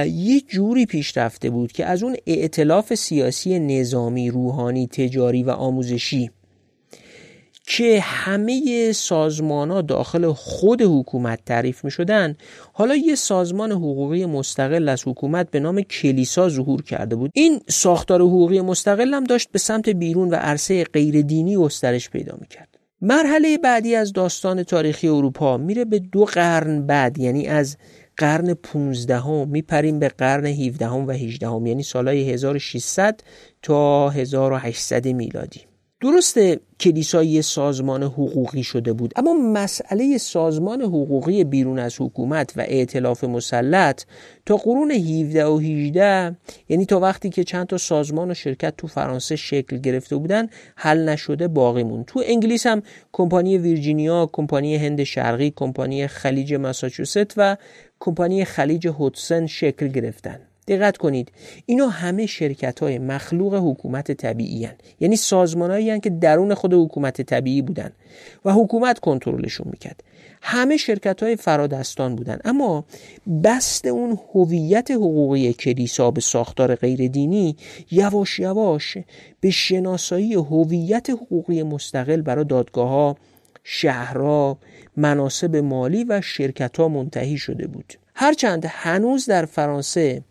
[0.06, 6.30] یه جوری پیش رفته بود که از اون ائتلاف سیاسی نظامی روحانی تجاری و آموزشی
[7.72, 12.36] که همه سازمان ها داخل خود حکومت تعریف می شدن
[12.72, 17.30] حالا یه سازمان حقوقی مستقل از حکومت به نام کلیسا ظهور کرده بود.
[17.34, 22.36] این ساختار حقوقی مستقل هم داشت به سمت بیرون و عرصه غیر دینی گسترش پیدا
[22.40, 27.76] می کرد مرحله بعدی از داستان تاریخی اروپا میره به دو قرن بعد یعنی از
[28.16, 33.20] قرن 15 هم میپریم به قرن 17 هم و 18 هم یعنی سالهای 1600
[33.62, 35.60] تا 1800 میلادی.
[36.00, 43.24] درسته کلیسا سازمان حقوقی شده بود اما مسئله سازمان حقوقی بیرون از حکومت و ائتلاف
[43.24, 44.04] مسلط
[44.46, 46.36] تا قرون 17 و 18
[46.68, 51.08] یعنی تا وقتی که چند تا سازمان و شرکت تو فرانسه شکل گرفته بودن حل
[51.08, 57.56] نشده باقی مون تو انگلیس هم کمپانی ویرجینیا کمپانی هند شرقی کمپانی خلیج مساچوست و
[58.00, 60.40] کمپانی خلیج هودسن شکل گرفتن.
[60.68, 61.32] دقت کنید
[61.66, 64.74] اینا همه شرکت های مخلوق حکومت طبیعی هن.
[65.00, 67.92] یعنی سازمان که درون خود حکومت طبیعی بودن
[68.44, 70.04] و حکومت کنترلشون می‌کرد.
[70.42, 72.38] همه شرکت های فرادستان بودن.
[72.44, 72.84] اما
[73.44, 77.56] بست اون هویت حقوقی کلیسا به ساختار غیر دینی
[77.90, 78.98] یواش یواش
[79.40, 83.16] به شناسایی هویت حقوقی مستقل برای دادگاه ها
[83.64, 84.58] شهرها
[84.96, 87.94] مناسب مالی و شرکت ها منتهی شده بود.
[88.14, 90.22] هرچند هنوز در فرانسه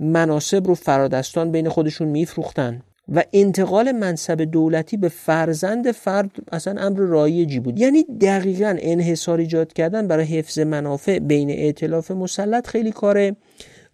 [0.00, 6.98] مناسب رو فرادستان بین خودشون میفروختن و انتقال منصب دولتی به فرزند فرد اصلا امر
[6.98, 7.80] رایجی بود.
[7.80, 13.34] یعنی دقیقا انحصار ایجاد کردن برای حفظ منافع بین ائتلاف مسلط خیلی کار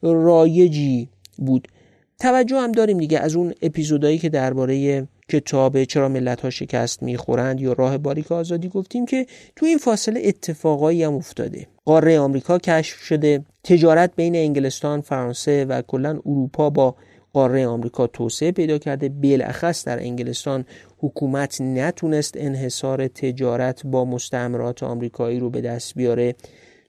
[0.02, 1.68] رایجی بود.
[2.18, 7.60] توجه هم داریم دیگه از اون اپیزودایی که درباره کتاب چرا ملت ها شکست می‌خورند
[7.60, 11.66] یا راه باریک آزادی گفتیم که تو این فاصله اتفاقایی هم افتاده.
[11.84, 16.94] قاره آمریکا کشف شده تجارت بین انگلستان فرانسه و کلا اروپا با
[17.32, 19.08] قاره آمریکا توسعه پیدا کرده.
[19.08, 20.64] بالاخص در انگلستان
[20.98, 26.34] حکومت نتونست انحصار تجارت با مستعمرات آمریکایی رو به دست بیاره.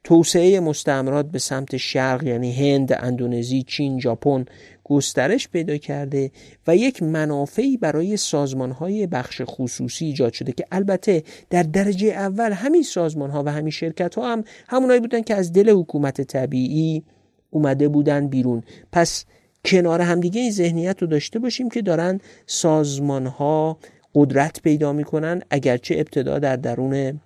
[0.04, 4.46] توسعه مستعمرات به سمت شرق یعنی هند، اندونزی، چین، ژاپن
[4.92, 6.32] گسترش پیدا کرده
[6.68, 12.84] و یک منافعی برای سازمانهای بخش خصوصی ایجاد شده که البته در درجه اول همین
[12.84, 17.04] سازمانها و همین شرکت ها هم همونایی بودن که از دل حکومت طبیعی
[17.50, 18.64] اومده بودن بیرون.
[18.92, 19.26] پس
[19.66, 23.78] کنار همدیگه این ذهنیت رو داشته باشیم که دارن سازمانها
[24.16, 27.20] قدرت پیدا می‌کنن اگرچه ابتدا در درون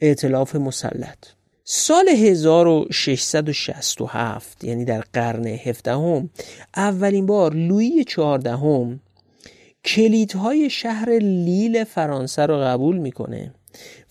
[0.00, 1.37] ائتلاف مسلط.
[1.70, 6.30] سال 1667 یعنی در قرن 17 هم
[6.76, 9.00] اولین بار لویی چهاردهم
[9.84, 13.54] کلیدهای شهر لیل فرانسه رو قبول می‌کنه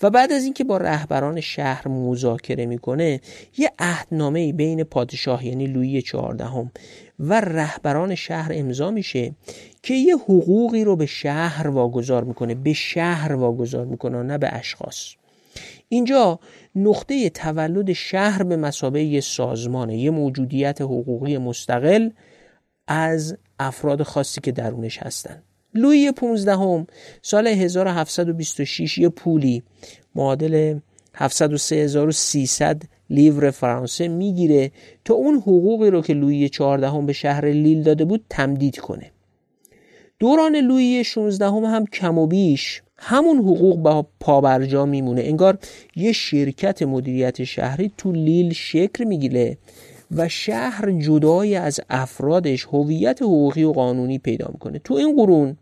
[0.02, 3.22] و بعد از اینکه با رهبران شهر مذاکره می‌کنه
[3.58, 6.72] یه عهدنامه بین پادشاه یعنی لویی چهاردهم
[7.20, 9.36] و رهبران شهر امضا میشه
[9.84, 15.16] که یه حقوقی رو به شهر واگذار می‌کنه به شهر واگذار می‌کنه نه به اشخاص.
[15.90, 16.40] اینجا
[16.76, 22.10] نقطه تولد شهر به مسابقه یه سازمانه یه موجودیت حقوقی مستقل
[22.88, 25.44] از افراد خاصی که درونش هستن.
[25.74, 26.88] لویی 15 هم
[27.22, 29.64] سال 1726 یه پولی
[30.16, 30.80] معادل
[31.14, 34.72] 703300 لیور فرانسه می‌گیره
[35.06, 39.12] تا اون حقوقی رو که لویی 14 هم به شهر لیل داده بود تمدید کنه.
[40.20, 45.58] دوران لویی 16 هم, هم کم و بیش همون حقوق با پابرجا میمونه انگار
[45.96, 49.58] یه شرکت مدیریت شهری تو لیل شکل می‌گیره
[50.12, 55.58] و شهر جدای از افرادش هویت حقوقی و قانونی پیدا می‌کنه تو این قرون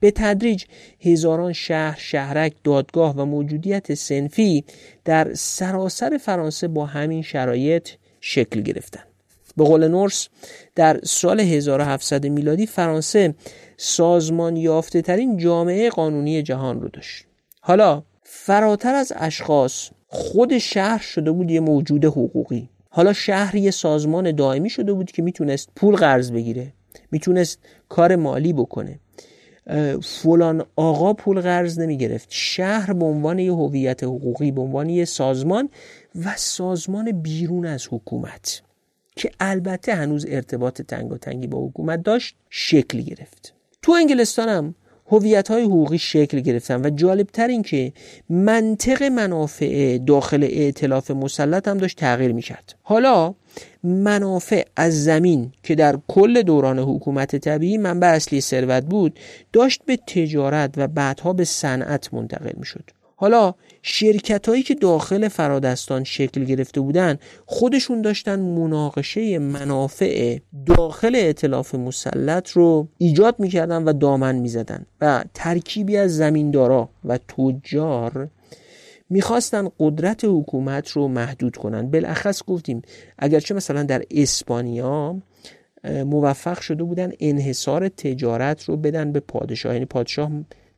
[0.00, 0.64] به تدریج
[1.00, 4.64] هزاران شهر، شهرک، دادگاه و موجودیت سنفی
[5.04, 7.88] در سراسر فرانسه با همین شرایط
[8.20, 9.11] شکل گرفتن.
[9.56, 10.28] به قول نورس
[10.74, 13.34] در سال 1700 میلادی فرانسه
[13.76, 17.24] سازمان یافته ترین جامعه قانونی جهان رو داشت.
[17.60, 22.68] حالا فراتر از اشخاص خود شهر شده بود یه موجود حقوقی.
[22.90, 26.72] حالا شهر یه سازمان دائمی شده بود که می‌تونست پول قرض بگیره
[27.10, 28.98] می‌تونست کار مالی بکنه.
[30.02, 35.04] فلان آقا پول قرض نمی گرفت شهر به عنوان یه هویت حقوقی به عنوان یه
[35.04, 35.68] سازمان
[36.24, 38.62] و سازمان بیرون از حکومت.
[39.16, 43.54] که البته هنوز ارتباط تنگ و تنگی با حکومت داشت شکل گرفت.
[43.82, 44.74] تو انگلستان هم
[45.06, 47.92] هویت های حقوقی شکل گرفتن و جالبتر این که
[48.28, 52.74] منطق منافع داخل ائتلاف مسلط هم داشت تغییر می‌کرد.
[52.82, 53.34] حالا
[53.82, 59.18] منافع از زمین که در کل دوران حکومت طبیعی منبع اصلی ثروت بود
[59.52, 62.90] داشت به تجارت و بعدها به صنعت منتقل می‌شد.
[63.22, 71.74] حالا شرکت هایی که داخل فرادستان شکل گرفته بودن خودشون داشتن مناقشه منافع داخل اطلاف
[71.74, 78.28] مسلط رو ایجاد می‌کردن و دامن می‌زدن و ترکیبی از زمیندارا و تجار
[79.10, 81.90] می‌خواستن قدرت حکومت رو محدود کنن.
[81.90, 82.82] بالاخص گفتیم
[83.18, 85.22] اگرچه مثلا در اسپانیا
[85.84, 89.72] موفق شده بودن انحصار تجارت رو بدن به پادشاه.
[89.72, 90.30] یعنی پادشاه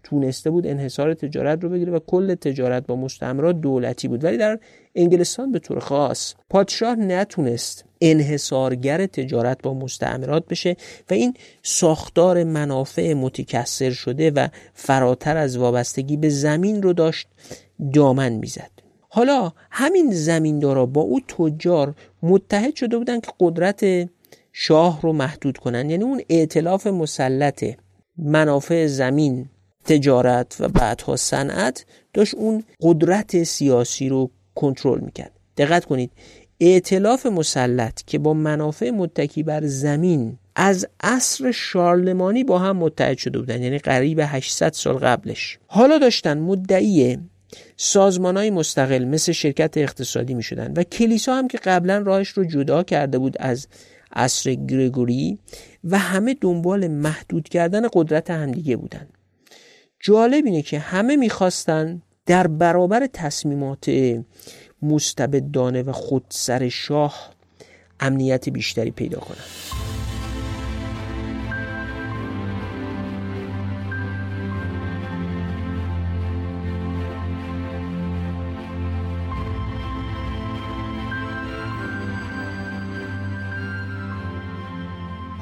[0.04, 4.24] تونسته بود انحصار تجارت رو بگیره و کل تجارت با مستعمرات دولتی بود.
[4.24, 4.58] ولی در
[4.94, 10.76] انگلستان به طور خاص پادشاه نتونست انحصارگر تجارت با مستعمرات بشه
[11.10, 17.28] و این ساختار منافع متکثر شده و فراتر از وابستگی به زمین رو داشت
[17.92, 18.70] دامن می‌زد.
[19.08, 24.10] حالا همین زمیندارا با او تجار متحد شده بودن که قدرت
[24.52, 25.90] شاه رو محدود کنن.
[25.90, 27.64] یعنی اون ائتلاف مسلط
[28.18, 29.48] منافع زمین
[29.84, 35.32] تجارت و بعدها صنعت داشت اون قدرت سیاسی رو کنترل می‌کرد.
[35.56, 36.12] دقت کنید
[36.60, 43.38] ائتلاف مسلط که با منافع متکی بر زمین از عصر شارلمانی با هم متحد شده
[43.38, 45.58] بودن یعنی قریب 800 سال قبلش.
[45.66, 47.18] حالا داشتن مدعی
[47.76, 52.44] سازمان های مستقل مثل شرکت اقتصادی می شدن و کلیسا هم که قبلا راهش رو
[52.44, 53.68] جدا کرده بود از
[54.12, 55.38] عصر گرگوری
[55.84, 59.06] و همه دنبال محدود کردن قدرت همدیگه بودن.
[60.06, 63.90] جالب اینه که همه می‌خواستن در برابر تصمیمات
[64.82, 67.30] مستبدانه و خودسر شاه
[68.00, 69.93] امنیت بیشتری پیدا کنند.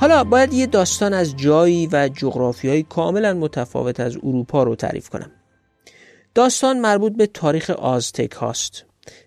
[0.03, 5.31] حالا باید یه داستان از جایی و جغرافیایی کاملا متفاوت از اروپا رو تعریف کنم.
[6.35, 8.85] داستان مربوط به تاریخ آزتک هاست.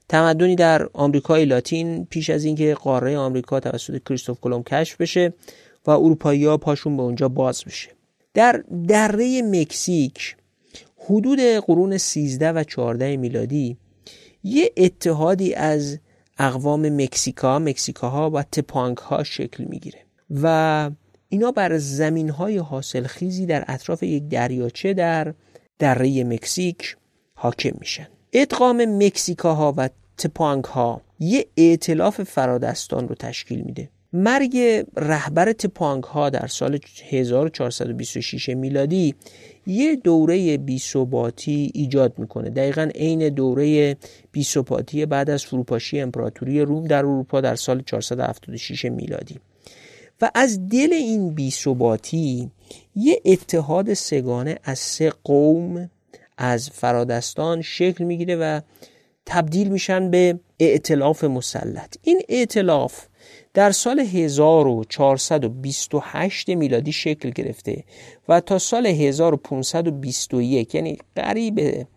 [0.10, 5.34] تمدنی در آمریکای لاتین پیش از اینکه قاره آمریکا توسط کریستوف کلم کشف بشه
[5.86, 7.90] و اروپایی ها پاشون به اونجا باز بشه.
[8.34, 10.36] در دره مکزیک
[10.98, 13.78] حدود قرون 13 و 14 میلادی
[14.44, 16.00] یه اتحادی از
[16.40, 20.05] اقوام مکسیکا مکسیکاها و تپانک ها شکل می‌گیره.
[20.30, 20.92] و
[21.30, 25.34] اینا بر زمین های حاصل خیزی در اطراف یک دریاچه در
[25.80, 26.98] دره مکزیک
[27.34, 28.08] حاکم میشن.
[28.34, 33.90] ادغام مکسیکاها و تپانک ها یه ائتلاف فرادستان رو تشکیل میده.
[34.14, 34.58] مرگ
[34.98, 39.16] رهبر تپانک ها در سال 1426 میلادی
[39.68, 42.50] یه دوره بیثباتی ایجاد می‌کنه.
[42.50, 43.98] دقیقا عین دوره
[44.32, 49.40] بیثباتی بعد از فروپاشی امپراتوری روم در اروپا در سال 476 میلادی.
[50.22, 52.52] و از دل این بیثباتی
[52.96, 55.90] یه اتحاد سگانه از سه قوم
[56.38, 58.62] از فرادستان شکل می‌گیره و
[59.26, 61.96] تبدیل میشن به ائتلاف مسلط.
[62.02, 63.06] این ائتلاف
[63.54, 67.84] در سال 1428 میلادی شکل گرفته
[68.30, 71.88] و تا سال 1521 یعنی قریب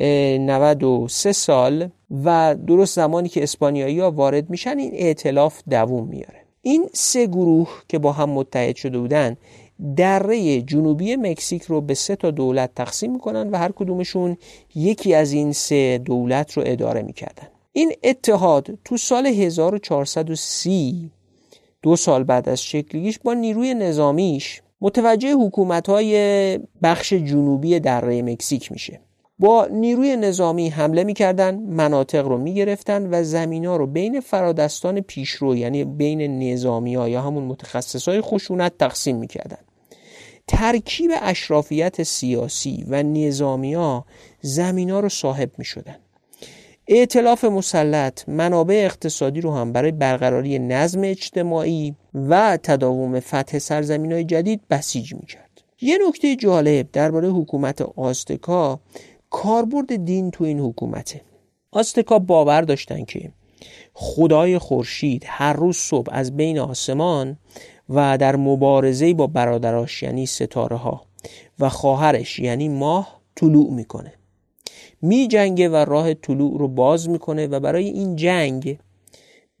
[0.00, 1.88] 93 سال
[2.24, 6.45] و درست زمانی که اسپانیایی ها وارد میشن این ائتلاف دووم میاره.
[6.66, 9.36] این سه گروه که با هم متحد شده بودن
[9.96, 14.36] دره جنوبی مکزیک رو به سه تا دولت تقسیم می‌کنن و هر کدومشون
[14.74, 17.48] یکی از این سه دولت رو اداره می‌کردن.
[17.72, 21.10] این اتحاد تو سال 1430
[21.82, 28.72] دو سال بعد از شکلگیش با نیروی نظامیش متوجه حکومت های بخش جنوبی دره مکزیک
[28.72, 29.00] میشه.
[29.38, 35.56] با نیروی نظامی حمله می‌کردن مناطق رو می‌گرفتن و زمین ها رو بین فرادستان پیشرو
[35.56, 39.58] یعنی بین نظامی ها یا همون متخصص های خشونت تقسیم می‌کردن.
[40.46, 44.06] ترکیب اشرافیت سیاسی و نظامی ها
[44.40, 45.96] زمین ها رو صاحب می‌شدن.
[46.88, 54.24] ائتلاف مسلط منابع اقتصادی رو هم برای برقراری نظم اجتماعی و تداوم فتح سرزمین های
[54.24, 55.46] جدید بسیج می‌کرد.
[55.80, 58.80] یه نکته جالب درباره حکومت آستکا
[59.36, 61.20] کاربرد دین تو این حکومته.
[61.72, 63.32] آستکا باور داشتن که
[63.94, 67.36] خدای خورشید هر روز صبح از بین آسمان
[67.88, 71.06] و در مبارزه با برادراش یعنی ستاره ها
[71.58, 74.12] و خواهرش یعنی ماه طلوع می‌کنه.
[75.02, 78.78] می جنگه و راه طلوع رو باز می‌کنه و برای این جنگ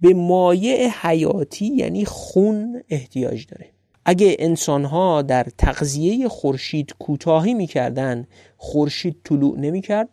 [0.00, 3.75] به مایع حیاتی یعنی خون احتیاج داره.
[4.08, 8.26] اگه انسان ها در تغذیه خورشید کوتاهی می‌کردن
[8.56, 10.08] خورشید طلوع نمی‌کرد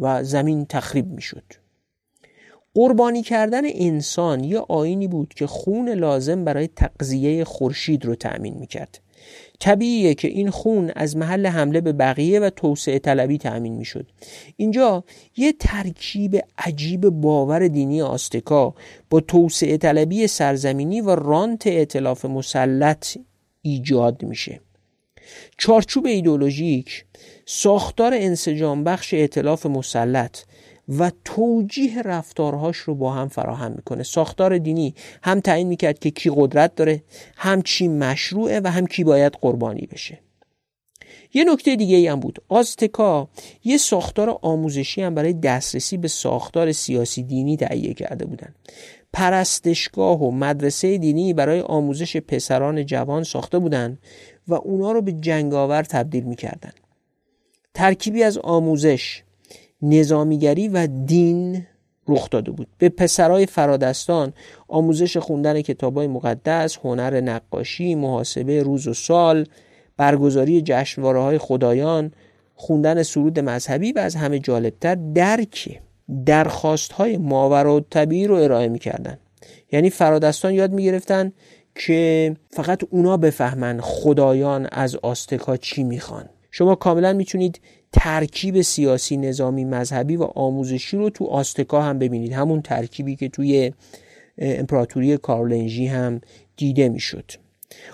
[0.00, 1.44] و زمین تخریب می‌شد.
[2.74, 9.00] قربانی کردن انسان یه آینی بود که خون لازم برای تغذیه خورشید رو تأمین می‌کرد.
[9.60, 14.06] طبیعیه که این خون از محل حمله به بقیه و توسعه طلبی تأمین می‌شد.
[14.56, 15.04] اینجا
[15.36, 18.74] یه ترکیب عجیب باور دینی آستکا
[19.10, 23.18] با توسعه طلبی سرزمینی و رانت اعتلاف مسلط
[23.68, 24.60] ایجاد میشه.
[25.58, 27.04] چارچوب ایدولوژیک
[27.46, 30.38] ساختار انسجام بخش اعتلاف مسلط
[30.98, 34.02] و توجیه رفتارهاش رو با هم فراهم می‌کنه.
[34.02, 37.02] ساختار دینی هم تعیین می‌کرد که کی قدرت داره
[37.36, 40.18] هم چی مشروعه و هم کی باید قربانی بشه.
[41.34, 42.38] یه نکته دیگه ای هم بود.
[42.48, 43.28] آزتکا
[43.64, 48.54] یه ساختار آموزشی هم برای دسترسی به ساختار سیاسی دینی تهیه کرده بودن.
[49.12, 53.98] پرستشگاه و مدرسه دینی برای آموزش پسران جوان ساخته بودند
[54.48, 56.72] و اونا رو به جنگاور تبدیل می‌کردن
[57.74, 59.22] ترکیبی از آموزش
[59.82, 61.66] نظامیگری و دین
[62.08, 62.68] رخ داده بود.
[62.78, 64.32] به پسرای فرادستان
[64.68, 69.46] آموزش خوندن کتابای مقدس هنر نقاشی محاسبه روز و سال
[69.96, 72.12] برگزاری جشنواره های خدایان
[72.54, 75.80] خوندن سرود مذهبی و از همه جالبتر درک
[76.26, 79.18] درخواست های ماورا طبیعی رو ارائه می‌کردن.
[79.72, 81.32] یعنی فرادستان یاد می‌گرفتن
[81.74, 86.28] که فقط اونا بفهمن خدایان از آستکا چی می‌خوان.
[86.50, 87.60] شما کاملا می‌تونید
[87.92, 92.32] ترکیب سیاسی نظامی مذهبی و آموزشی رو تو آستکا هم ببینید.
[92.32, 93.72] همون ترکیبی که توی
[94.38, 96.20] امپراتوری کارلنژی هم
[96.56, 97.32] دیده می‌شد.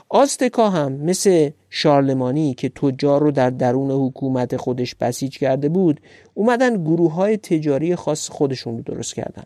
[0.08, 6.00] آستکا هم مثل شارلمانی که تجار رو در درون حکومت خودش بسیج کرده بود
[6.34, 9.44] اومدن گروه های تجاری خاص خودشون رو درست کردن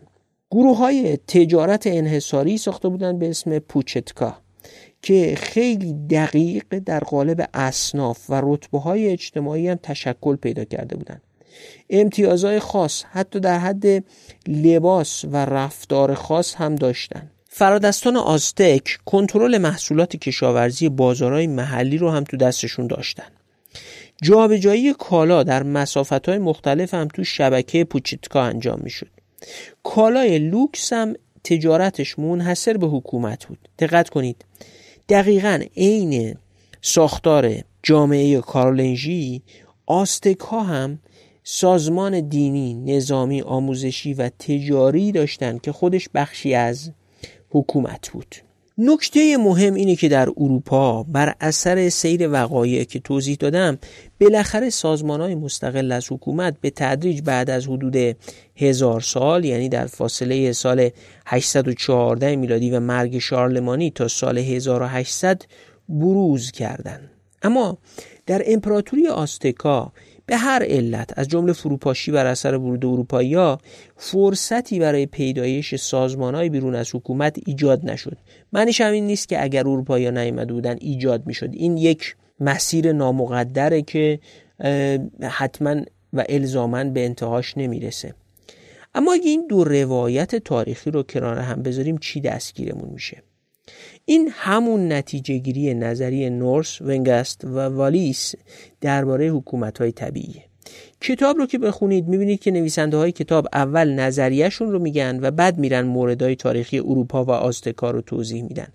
[0.51, 4.37] گروه های تجارت انحصاری ساخته بودن به اسم پوچتکا
[5.01, 11.21] که خیلی دقیق در قالب اصناف و رتبه های اجتماعی هم تشکل پیدا کرده بودند.
[11.89, 14.03] امتیازهای خاص حتی در حد
[14.47, 22.23] لباس و رفتار خاص هم داشتن فرادستان آزتک کنترل محصولات کشاورزی بازارهای محلی رو هم
[22.23, 23.27] تو دستشون داشتن.
[24.23, 29.07] جابجایی کالا در مسافت های مختلف هم تو شبکه پوچیتکا انجام می‌شد.
[29.83, 33.69] کالای لوکس هم تجارتش منحصر به حکومت بود.
[33.79, 34.45] دقت کنید.
[35.09, 36.35] دقیقا عین
[36.81, 39.41] ساختار جامعه کارولنژی
[39.85, 40.99] آستک ها هم
[41.43, 46.91] سازمان دینی، نظامی، آموزشی و تجاری داشتند که خودش بخشی از
[47.49, 48.35] حکومت بود
[48.81, 53.77] نکته مهم اینه که در اروپا بر اثر سیر وقایع که توضیح دادم
[54.21, 58.17] بالاخره سازمان های مستقل از حکومت به تدریج بعد از حدود
[58.55, 60.89] هزار سال یعنی در فاصله سال
[61.25, 65.41] 814 میلادی و مرگ شارلمانی تا سال 1800
[65.89, 67.09] بروز کردند.
[67.43, 67.77] اما
[68.25, 69.91] در امپراتوری آستکا
[70.29, 73.57] به هر علت از جمله فروپاشی بر اثر ورود اروپایی ها
[73.97, 78.17] فرصتی برای پیدایش سازمان های بیرون از حکومت ایجاد نشد.
[78.53, 81.49] معنیش همین نیست که اگر اروپایی ها نیامده بودن ایجاد می‌شد.
[81.53, 84.19] این یک مسیر نامقدره که
[85.21, 85.75] حتما
[86.13, 88.13] و الزامن به انتهاش نمی‌رسه.
[88.95, 93.23] اما اگه این دو روایت تاریخی رو کنار هم بذاریم چی دستگیرمون میشه؟
[94.09, 98.35] این همون نتیجه گیری نظری نورس، ونگست و والیس
[98.81, 100.43] درباره حکومت های طبیعیه
[101.01, 105.57] کتاب رو که بخونید می‌بینید که نویسنده های کتاب اول نظریهشون رو میگن و بعد
[105.57, 108.67] میرن موردهای تاریخی اروپا و آستکا رو توضیح میدن.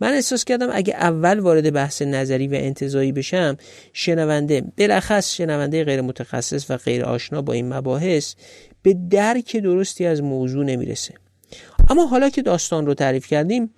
[0.00, 3.56] من احساس کردم اگه اول وارد بحث نظری و انتظایی بشم
[3.92, 8.34] شنونده بلخص شنونده غیر متخصص و غیر آشنا با این مباحث
[8.82, 11.14] به درک درستی از موضوع نمی‌رسه.
[11.88, 13.70] اما حالا که داستان رو تعریف کردیم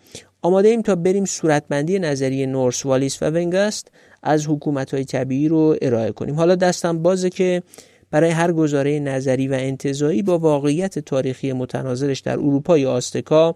[0.43, 3.89] آماده ایم تا بریم صورتبندی نظریه نورس والیس و ونگاست
[4.23, 6.35] از حکومت های طبیعی رو ارائه کنیم.
[6.35, 7.63] حالا دستم بازه که
[8.11, 13.55] برای هر گزاره نظری و انتظایی با واقعیت تاریخی متناظرش در اروپا یا آستکا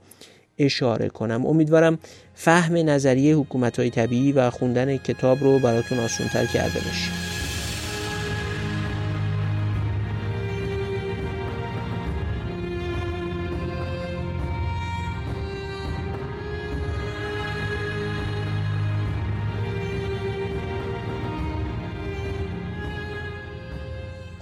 [0.58, 1.46] اشاره کنم.
[1.46, 1.98] امیدوارم
[2.34, 7.35] فهم نظریه حکومت های طبیعی و خوندن کتاب رو براتون آسونتر کرده باشه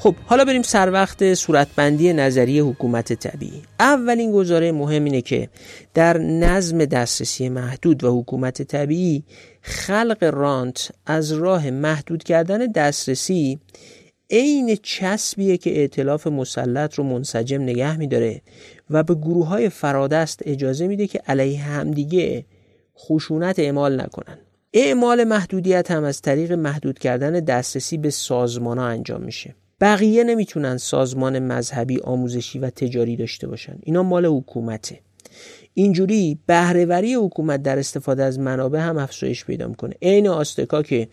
[0.05, 3.63] خب حالا بریم سر وقت صورتبندی نظریه حکومت طبیعی.
[3.81, 5.49] اولین گزاره مهم اینه که
[5.95, 9.25] در نظم دسترسی محدود و حکومت طبیعی
[9.61, 13.59] خلق رانت از راه محدود کردن دسترسی
[14.31, 18.43] عین چسبیه که ائتلاف مسلط رو منسجم نگه میداره
[18.91, 22.45] و به گروه های فرادست اجازه میده که علیه همدیگه
[22.99, 24.39] خشونت اعمال نکنن.
[24.73, 29.55] اعمال محدودیت هم از طریق محدود کردن دسترسی به سازمان ها انجام میشه.
[29.85, 33.79] بقیه نمی‌تونن سازمان مذهبی آموزشی و تجاری داشته باشن.
[33.83, 35.01] اینا مال حکومته.
[35.75, 39.95] اینجوری بهرهوری حکومت در استفاده از منابع هم افزایش پیدا می‌کنه.
[40.03, 41.09] عین آستکا که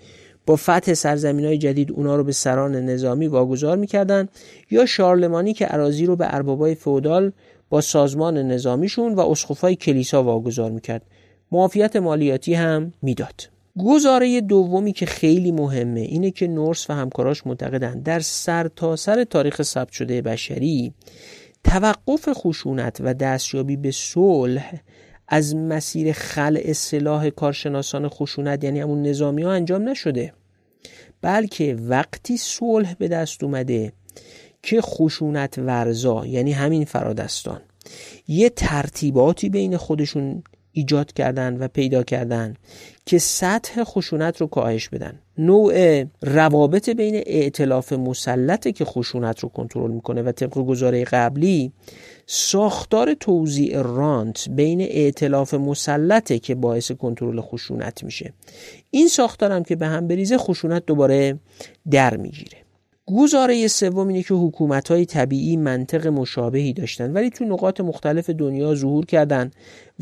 [0.45, 4.29] با فتح سرزمین های جدید اونا رو به سران نظامی واگذار می‌کردن
[4.71, 7.31] یا شارلمانی که عراضی رو به اربابای فودال
[7.69, 11.01] با سازمان نظامیشون و اسقفای کلیسا واگذار می‌کرد.
[11.51, 13.50] معافیت مالیاتی هم می‌داد.
[13.79, 19.61] گزاره دومی که خیلی مهمه اینه که نورس و همکاراش معتقدن در سرتاسر سر تاریخ
[19.61, 20.93] ثبت شده بشری
[21.63, 24.73] توقف خشونت و دستیابی به صلح
[25.27, 30.33] از مسیر خلع سلاح کارشناسان خشونت یعنی همون نظامی ها انجام نشده
[31.21, 33.93] بلکه وقتی صلح به دست اومده
[34.63, 37.61] که خشونت ورزا یعنی همین فرادستان
[38.27, 42.53] یه ترتیباتی بین خودشون ایجاد کردن و پیدا کردن
[43.05, 45.19] که سطح خشونت رو کاهش بدن.
[45.37, 51.71] نوع روابط بین ائتلاف مسلطه که خشونت رو کنترل می‌کنه و طبق گزاره قبلی
[52.25, 58.33] ساختار توزیع رانت بین ائتلاف مسلطه که باعث کنترل خشونت میشه.
[58.91, 61.39] این ساختار هم که به هم بریزه خشونت دوباره
[61.91, 62.57] در می‌گیره.
[63.05, 68.75] گزاره سوم اینه که حکومت های طبیعی منطق مشابهی داشتن ولی تو نقاط مختلف دنیا
[68.75, 69.51] ظهور کردن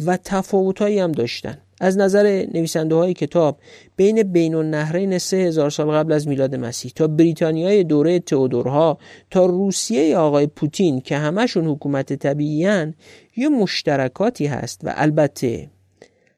[0.06, 1.58] و تفاوتهایی هم داشتن.
[1.80, 3.60] از نظر نویسنده های کتاب
[3.96, 8.98] بین بین النهرین سه هزار سال قبل از میلاد مسیح تا بریتانیای دوره تئودورها
[9.32, 12.94] تا روسیه آقای پوتین که همشون حکومت طبیعی
[13.38, 15.70] یه مشترکاتی هست و البته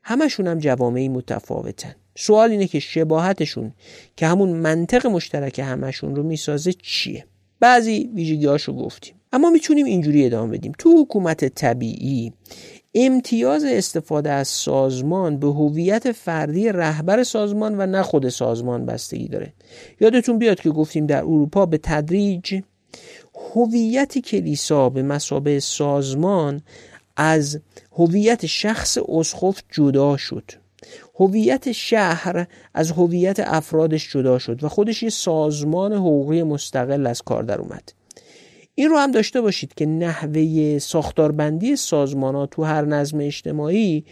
[0.03, 1.95] همشون هم جوامعی متفاوتن.
[2.15, 3.73] سوال اینه که شباهتشون
[4.15, 7.25] که همون منطق مشترک همشون رو می‌سازه چیه؟
[7.59, 9.15] بعضی ویژگیهاشو گفتیم.
[9.33, 10.71] اما می‌تونیم اینجوری ادامه بدیم.
[10.79, 12.33] تو حکومت طبیعی
[12.95, 19.53] امتیاز استفاده از سازمان به هویت فردی رهبر سازمان و نه خود سازمان بستگی داره.
[19.99, 22.61] یادتون بیاد که گفتیم در اروپا به تدریج
[23.55, 26.61] هویت کلیسا به مسابه سازمان
[27.17, 27.59] از
[27.91, 30.51] هویت شخص اسقف جدا شد.
[31.19, 37.43] هویت شهر از هویت افرادش جدا شد و خودش یه سازمان حقوقی مستقل از کار
[37.43, 38.00] در اومد.
[38.81, 44.05] این رو هم داشته باشید که نحوه ساختاربندی سازمان ها تو هر نظم اجتماعی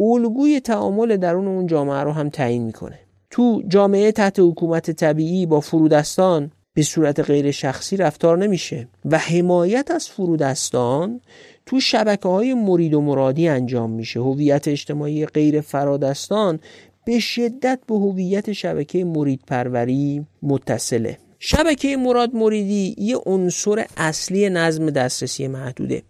[0.00, 2.98] الگوی تعامل درون اون جامعه رو هم تعیین می‌کنه.
[3.30, 9.90] تو جامعه تحت حکومت طبیعی با فرودستان به صورت غیر شخصی رفتار نمیشه و حمایت
[9.90, 11.20] از فرودستان
[11.66, 14.20] تو شبکه های مرید و مرادی انجام میشه.
[14.20, 16.60] هویت اجتماعی غیر فرادستان
[17.04, 21.18] به شدت به هویت شبکه مرید پروری متصله.
[21.42, 26.02] شبکه مراد مریدی یه عنصر اصلی نظم دسترسی محدوده.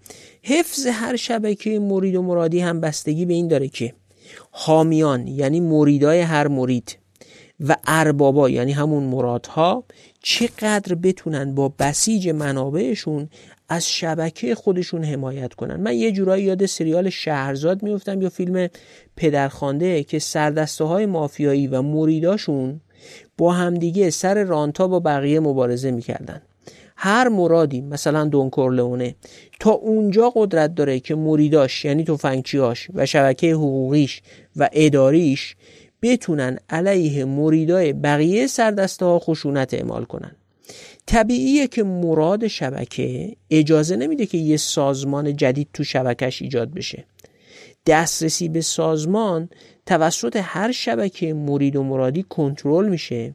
[0.42, 3.94] حفظ هر شبکه مرید و مرادی هم بستگی به این داره که
[4.50, 6.98] حامیان یعنی مریدای هر مرید
[7.60, 9.84] و اربابا یعنی همون مرادها
[10.22, 13.28] چقدر بتونن با بسیج منابعشون
[13.68, 15.76] از شبکه خودشون حمایت کنن.
[15.76, 18.68] من یه جورایی یاد سریال شهرزاد میفتم یا فیلم
[19.16, 22.80] پدرخوانده که سردسته های مافیایی و مریداشون
[23.40, 26.42] با همدیگه سر رانتا با بقیه مبارزه می‌کردن.
[26.96, 29.14] هر مرادی مثلا دون کورلئونه
[29.60, 34.22] تا اونجا قدرت داره که مریداش یعنی توفنگچیاش و شبکه حقوقیش
[34.56, 35.56] و اداریش
[36.02, 40.36] بتونن علیه مریدای بقیه سردسته ها خشونت اعمال کنن.
[41.06, 47.04] طبیعیه که مراد شبکه اجازه نمیده که یه سازمان جدید تو شبکش ایجاد بشه.
[47.86, 49.48] دسترسی به سازمان
[49.90, 53.34] توسط هر شبکه مرید و مرادی کنترل میشه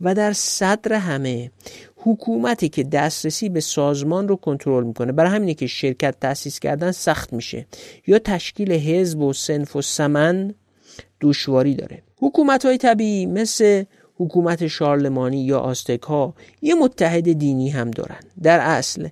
[0.00, 1.50] و در صدر همه
[1.96, 5.12] حکومتی که دسترسی به سازمان رو کنترل می‌کنه.
[5.12, 7.66] برای همینه که شرکت تأسیس کردن سخت میشه.
[8.06, 10.54] یا تشکیل حزب و سنف و سمن
[11.20, 12.02] دشواری داره.
[12.18, 13.84] حکومت های طبیعی مثل
[14.16, 18.20] حکومت شارلمانی یا آستک ها یه متحد دینی هم دارن.
[18.42, 19.08] در اصل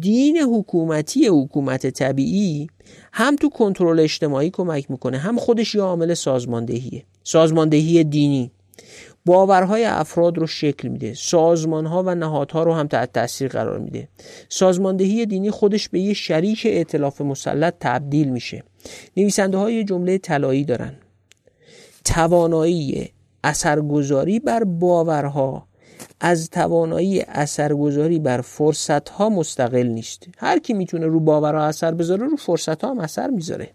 [0.00, 2.66] دین حکومتی حکومت طبیعی
[3.12, 7.04] هم تو کنترل اجتماعی کمک می‌کنه هم خودش یه عامل سازماندهیه.
[7.24, 8.50] سازماندهی دینی.
[9.26, 11.14] باورهای افراد رو شکل میده.
[11.14, 14.08] سازمانها و نهادها رو هم تحت تاثیر قرار میده.
[14.48, 18.62] سازماندهی دینی خودش به یه شریک ائتلاف مسلط تبدیل میشه.
[19.16, 20.94] نویسنده های جمله طلایی دارن.
[22.04, 23.08] توانایی
[23.44, 25.67] اثرگذاری بر باورها
[26.20, 30.26] از توانایی اثرگذاری بر فرصت ها مستقل نیست.
[30.38, 33.70] هر کی می‌تونه رو باورها اثر بذاره رو فرصت ها هم اثر می‌ذاره.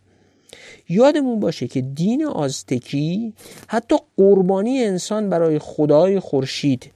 [0.89, 3.33] یادمون باشه که دین آزتکی
[3.67, 6.91] حتی قربانی انسان برای خدای خورشید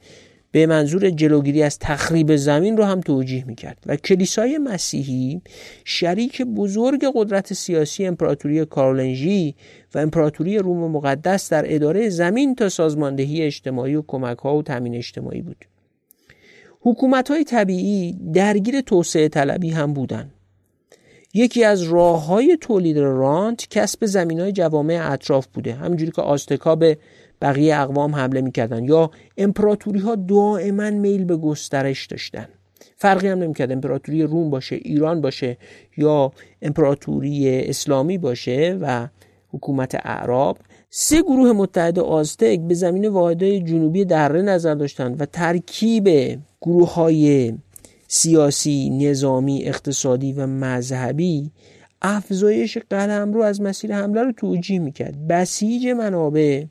[0.50, 3.78] به منظور جلوگیری از تخریب زمین رو هم توجیه می‌کرد.
[3.86, 5.40] و کلیسای مسیحی
[5.84, 9.54] شریک بزرگ قدرت سیاسی امپراتوری کارولنژی
[9.94, 14.94] و امپراتوری روم مقدس در اداره زمین تا سازماندهی اجتماعی و کمک ها و تامین
[14.94, 15.64] اجتماعی بود.
[16.80, 20.32] حکومت های طبیعی درگیر توسعه طلبی هم بودند.
[21.34, 25.74] یکی از راه های تولید رانت کسب زمین های جوامع اطراف بوده.
[25.74, 26.98] همینجوری که آستکا به
[27.42, 28.84] بقیه اقوام حمله می‌کردن.
[28.84, 32.48] یا امپراتوری ها دائما میل به گسترش داشتن.
[32.96, 35.56] فرقی هم نمی‌کرد امپراتوری روم باشه ایران باشه
[35.96, 36.32] یا
[36.62, 39.08] امپراتوری اسلامی باشه و
[39.48, 40.58] حکومت اعراب.
[40.90, 46.08] سه گروه متحد آزتک به زمین واحدهای جنوبی دره نظر داشتند و ترکیب
[46.60, 47.54] گروه های
[48.08, 51.50] سیاسی، نظامی، اقتصادی و مذهبی
[52.02, 55.26] افزایش قلم رو از مسیر حمله رو توجیه می‌کرد.
[55.28, 56.64] بسیج منابع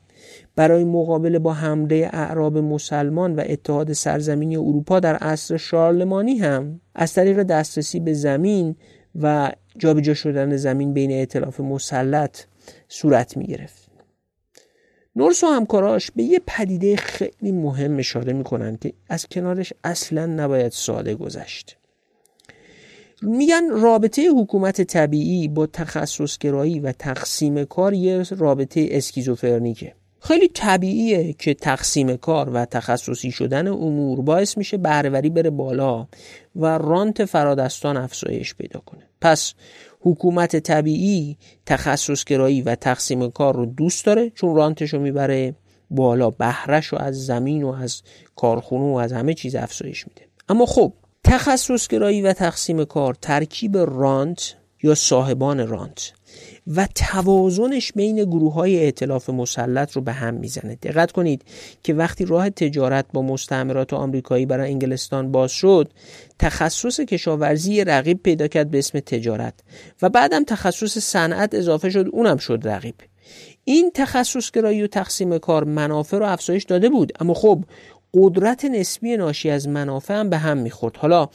[0.58, 7.14] برای مقابله با حمله اعراب مسلمان و اتحاد سرزمینی اروپا در عصر شارلمانی هم از
[7.14, 8.76] طریق دسترسی به زمین
[9.22, 12.38] و جابجا شدن زمین بین ائتلاف مسلط
[12.88, 13.90] صورت می گرفت.
[15.16, 20.72] نورس و همکاراش به یه پدیده خیلی مهم اشاره می‌کنن که از کنارش اصلا نباید
[20.72, 21.76] ساده گذشت
[23.22, 31.54] میگن رابطه حکومت طبیعی با تخصصگرایی و تقسیم کار یه رابطه اسکیزوفرنیکه خیلی طبیعیه که
[31.54, 36.06] تقسیم کار و تخصصی شدن امور باعث میشه بهرهوری بره بالا
[36.56, 39.02] و رانت فرادستان افزایش پیدا کنه.
[39.20, 39.54] پس
[40.00, 45.54] حکومت طبیعی تخصصگرایی و تقسیم کار رو دوست داره چون رانتش رو می‌بره
[45.90, 48.02] بالا بهرش رو از زمین و از
[48.36, 50.22] کارخونه و از همه چیز افزایش میده.
[50.48, 50.92] اما خب
[51.24, 56.12] تخصصگرایی و تقسیم کار ترکیب رانت یا صاحبان رانت؟
[56.76, 60.74] و توازنش بین گروه های اعتلاف مسلط رو به هم می‌زنه.
[60.74, 61.42] دقت کنید
[61.82, 65.92] که وقتی راه تجارت با مستعمرات آمریکایی برای انگلستان باز شد
[66.38, 69.54] تخصص کشاورزی رقیب پیدا کرد به اسم تجارت
[70.02, 72.94] و بعدم تخصص صنعت اضافه شد اونم شد رقیب.
[73.64, 77.64] این تخصص گرایی و تقسیم کار منافع رو افزایش داده بود اما خب
[78.14, 80.96] قدرت نسبی ناشی از منافع هم به هم می‌خورد.
[80.96, 81.28] حالا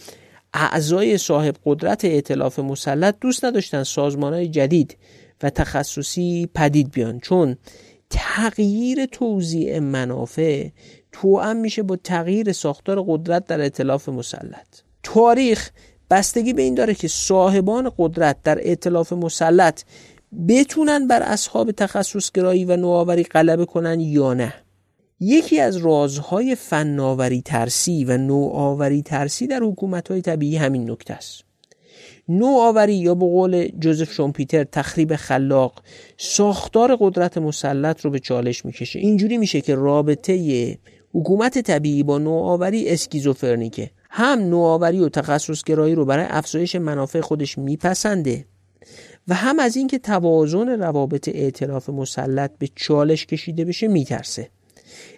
[0.54, 4.98] اعضای صاحب قدرت ائتلاف مسلط دوست نداشتن سازمان های جدید
[5.44, 7.20] و تخصصی پدید بیان.
[7.20, 7.58] چون
[8.10, 10.70] تغییر توزیع منافع
[11.12, 14.68] توأم میشه با تغییر ساختار قدرت در ائتلاف مسلط.
[15.04, 15.70] تاریخ
[16.12, 19.84] بستگی به این داره که صاحبان قدرت در ائتلاف مسلط
[20.48, 24.54] بتونن بر اصحاب تخصصگرایی و نوآوری غلبه کنن یا نه.
[25.20, 31.44] یکی از رازهای فناوری ترسی و نوآوری ترسی در حکومت طبیعی همین نکته است.
[32.30, 35.84] نوآوری یا به قول جوزف شومپیتر تخریب خلاق
[36.18, 39.00] ساختار قدرت مسلط رو به چالش می‌کشه.
[39.00, 40.78] اینجوری میشه که رابطه
[41.14, 43.92] حکومت طبیعی با نوآوری اسکیزوفرنیکه.
[44.10, 48.46] هم نوآوری و تخصصگرایی رو برای افزایش منافع خودش میپسنده
[49.28, 54.50] و هم از اینکه توازن روابط ائتلاف مسلط به چالش کشیده بشه میترسه.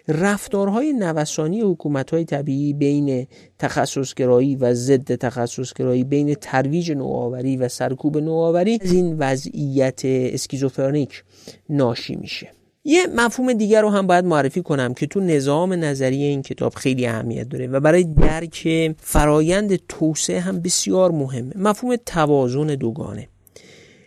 [0.08, 1.76] رفتارهای نوسانی
[2.12, 3.26] های طبیعی بین
[3.58, 11.24] تخصصگرایی و ضد تخصصگرایی بین ترویج نوآوری و سرکوب نوآوری از این وضعیت اسکیزوفرنیک
[11.68, 12.50] ناشی میشه.
[12.88, 17.06] یه مفهوم دیگر رو هم باید معرفی کنم که تو نظام نظری این کتاب خیلی
[17.06, 21.52] اهمیت داره و برای درک فرایند توسعه هم بسیار مهمه.
[21.56, 23.28] مفهوم توازن دوگانه.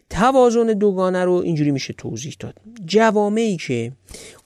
[0.09, 2.55] توازن دوگانه رو اینجوری میشه توضیح داد.
[2.85, 3.91] جوامعی که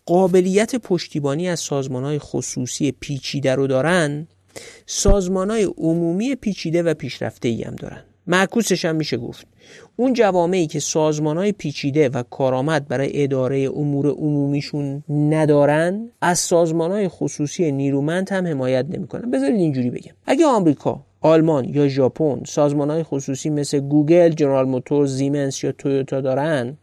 [0.06, 4.28] قابلیت پشتیبانی از های خصوصی پیچیده رو دارن
[5.36, 8.04] های عمومی پیچیده و پیشرفته ای هم دارن.
[8.28, 9.48] معکوسش هم میشه گفت.
[9.96, 16.92] اون جوامعی که سازمان های پیچیده و کارآمد برای اداره امور عمومیشون ندارن از سازمان
[16.92, 19.32] های خصوصی نیرومند هم حمایت نمی‌کنن.
[19.32, 20.14] بذارید اینجوری بگم.
[20.26, 26.22] اگه آمریکا آلمان یا ژاپن سازمان های خصوصی مثل گوگل، جنرال موتور، زیمنس یا تویوتا
[26.22, 26.78] دارن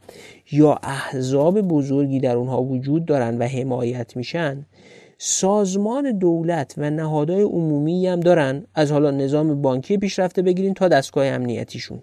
[0.53, 4.67] یا احزاب بزرگی در اونها وجود دارن و حمایت میشن
[5.19, 11.27] سازمان دولت و نهادهای عمومی هم دارن از حالا نظام بانکی پیشرفته بگیرین تا دستگاه
[11.27, 12.03] امنیتیشون.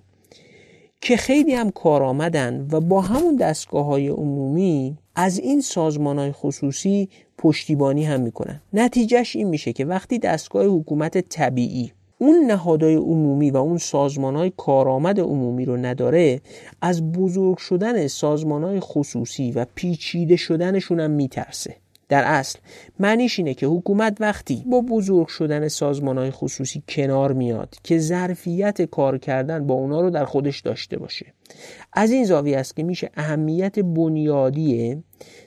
[1.02, 6.32] که خیلی هم کار آمدن و با همون دستگاه های عمومی از این سازمان های
[6.32, 8.62] خصوصی پشتیبانی هم می‌کنن.
[8.74, 14.51] نتیجهش این میشه که وقتی دستگاه حکومت طبیعی اون نهادهای عمومی و اون سازمان های
[14.57, 16.41] کارآمد عمومی رو نداره
[16.82, 21.76] از بزرگ شدن سازمان های خصوصی و پیچیده شدنشون هم میترسه.
[22.10, 22.60] در اصل
[22.99, 28.82] معنیش اینه که حکومت وقتی با بزرگ شدن سازمان های خصوصی کنار میاد که ظرفیت
[28.82, 31.34] کار کردن با اونا رو در خودش داشته باشه.
[31.93, 35.03] از این زاویه است که میشه اهمیت بنیادی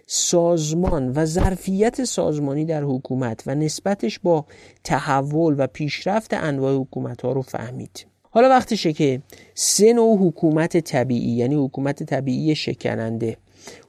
[0.07, 4.47] سازمان و ظرفیت سازمانی در حکومت و نسبتش با
[4.85, 8.07] تحول و پیشرفت انواع حکومت ها رو فهمید.
[8.31, 9.23] حالا وقتشه که
[9.55, 13.37] سه نوع حکومت طبیعی یعنی حکومت طبیعی شکننده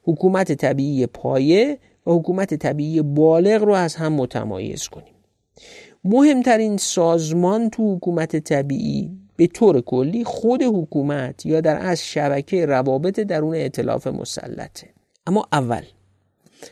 [0.04, 5.14] حکومت طبیعی پایه و حکومت طبیعی بالغ رو از هم متمایز کنیم.
[6.04, 13.20] مهمترین سازمان تو حکومت طبیعی به طور کلی خود حکومت یا در از شبکه روابط
[13.20, 14.90] درون اطلاف مسلطه.
[15.28, 15.84] اما اول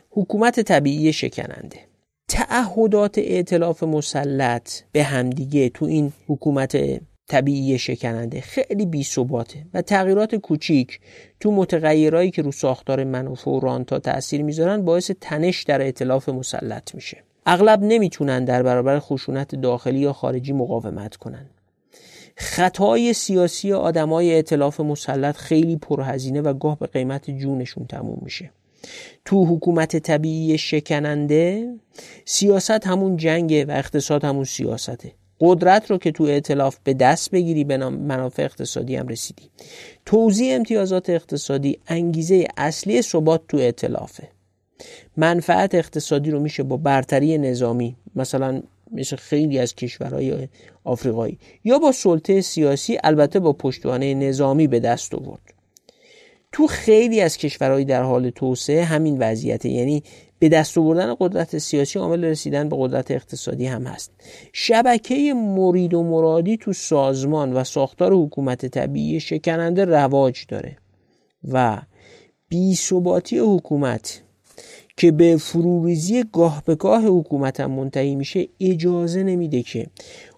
[0.10, 1.80] حکومت طبیعی شکننده.
[2.28, 6.76] تعهدات اعتلاف مسلط به همدیگه تو این حکومت
[7.30, 11.00] طبیعی شکننده خیلی بی ثباته و تغییرات کوچیک
[11.40, 16.96] تو متغیرهایی که رو ساختار منافع و رانتا تاثیر می‌ذارن باعث تنش در اعتلاف مسلط
[16.96, 17.18] میشه.
[17.46, 21.50] اغلب نمی‌تونن در برابر خشونت داخلی یا خارجی مقاومت کنن.
[22.36, 28.52] خطای سیاسی آدمای اعتلاف مسلط خیلی پرهزینه و گاه به قیمت جونشون تموم میشه.
[29.26, 31.74] تو حکومت طبیعی شکننده
[32.26, 35.12] سیاست همون جنگه و اقتصاد همون سیاسته.
[35.40, 39.44] قدرت رو که تو اعتلاف به دست بگیری به منافع اقتصادی هم رسیدی.
[40.06, 44.28] توزیع امتیازات اقتصادی انگیزه اصلی ثبات تو اعتلافه
[45.18, 48.62] منفعت اقتصادی رو میشه با برتری نظامی مثلا
[48.92, 50.48] مثل خیلی از کشورهای
[50.84, 55.54] آفریقایی یا با سلطه سیاسی البته با پشتوانه نظامی به دست آورد.
[56.52, 59.70] تو خیلی از کشورهای در حال توسعه همین وضعیته.
[59.70, 60.04] یعنی
[60.40, 64.12] به دست آوردن قدرت سیاسی عامل رسیدن به قدرت اقتصادی هم هست.
[64.54, 70.78] شبکه مرید و مرادی تو سازمان و ساختار حکومت طبیعی شکننده رواج داره
[71.52, 71.82] و
[72.76, 74.24] ثباتی حکومت
[74.98, 79.88] که به فروریزی گاه به گاه حکومت هم منتهی میشه اجازه نمیده که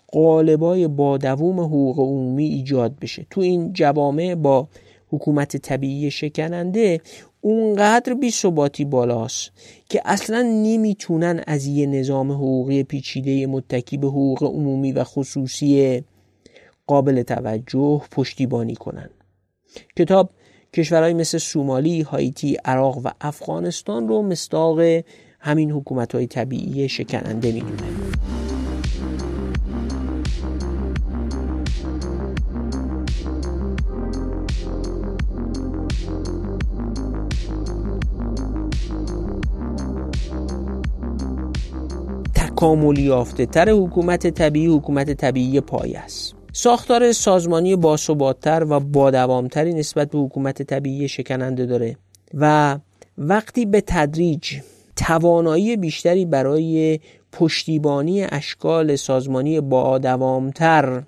[0.08, 3.26] قالبای با دووم حقوق عمومی ایجاد بشه.
[3.30, 4.68] تو این جوامع با
[5.10, 7.02] حکومت طبیعی شکننده
[7.42, 9.52] اونقدر بی ثباتی بالاست
[9.90, 16.04] که اصلا نمی‌تونن از یه نظام حقوقی پیچیده متکی به حقوق عمومی و خصوصی
[16.88, 19.10] قابل توجه پشتیبانی کنن.
[19.98, 20.30] کتاب
[20.74, 24.80] کشورهای مثل سومالی، هایتی، عراق و افغانستان رو مستاق
[25.40, 27.84] همین حکومت های طبیعی شکننده می‌دونه.
[42.62, 46.36] تکاملی یافته تر حکومت طبیعی حکومت طبیعی پایه است.
[46.54, 51.98] ساختار سازمانی باثباتتر و بادوامتری نسبت به حکومت طبیعی شکننده داره
[52.34, 52.78] و
[53.18, 54.60] وقتی به تدریج
[54.96, 57.00] توانایی بیشتری برای
[57.32, 61.04] پشتیبانی اشکال سازمانی بادوامتر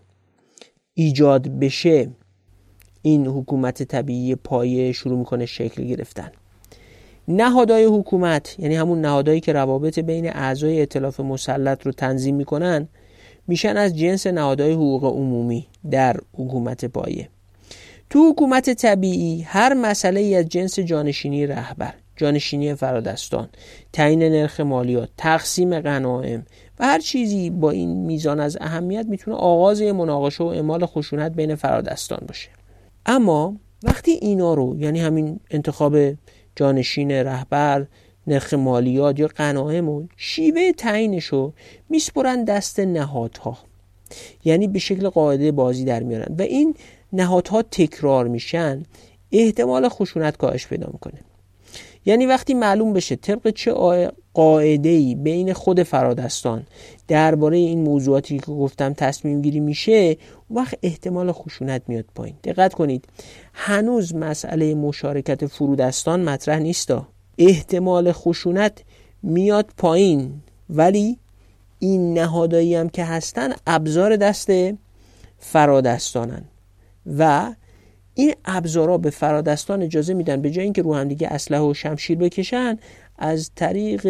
[0.94, 2.10] ایجاد بشه
[3.02, 6.32] این حکومت طبیعی پایه شروع می‌کنه شکل گرفتن.
[7.28, 12.88] نهادهای حکومت یعنی همون نهادهایی که روابط بین اعضای ائتلاف مسلط رو تنظیم می‌کنن
[13.48, 17.30] میشن از جنس نهادهای حقوق عمومی در حکومت پایه.
[18.10, 23.50] تو حکومت طبیعی هر مسئله ای از جنس جانشینی رهبر جانشینی فرادستان
[23.94, 26.46] تعیین نرخ مالیات تقسیم غنایم
[26.80, 31.56] و هر چیزی با این میزان از اهمیت می‌تونه آغاز مناقشه و اعمال خشونت بین
[31.56, 32.50] فرادستان باشه.
[33.06, 35.96] اما وقتی اینا رو یعنی همین انتخاب
[36.56, 37.86] جانشین رهبر
[38.28, 41.54] نرخ مالیات یا قناهم و شیوه تعیینش رو
[41.90, 43.58] میسپرن دست نهادها.
[44.46, 46.36] یعنی به شکل قاعده بازی در میارن.
[46.40, 46.76] و این
[47.14, 48.84] نهادها تکرار میشن
[49.32, 51.20] احتمال خشونت کاهش پیدا می‌کنه.
[52.06, 53.74] یعنی وقتی معلوم بشه طبق چه
[54.34, 56.64] قاعده ای بین خود فرادستان
[57.08, 60.18] درباره این موضوعاتی که گفتم تصمیم گیری میشه
[60.52, 62.36] وقت احتمال خشونت میاد پایین.
[62.44, 63.06] دقت کنید
[63.54, 68.84] هنوز مسئله مشارکت فرودستان مطرح نیستا احتمال خشونت
[69.24, 70.32] میاد پایین
[70.70, 71.18] ولی
[71.80, 74.50] این نهادایی هم که هستن ابزار دست
[75.40, 76.44] فرادستانن
[77.18, 77.54] و
[78.16, 82.18] این ابزارا به فرادستان اجازه میدن به جای اینکه رو هم دیگه اسلحه و شمشیر
[82.18, 82.78] بکشن
[83.18, 84.08] از طریق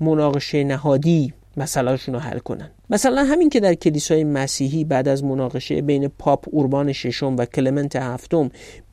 [0.00, 2.70] مناقشه نهادی مسئلهشون رو حل کنن.
[2.90, 7.96] مثلا همین که در کلیسای مسیحی بعد از مناقشه بین پاپ اوربان ششم و کلمنت
[7.96, 8.50] هفتم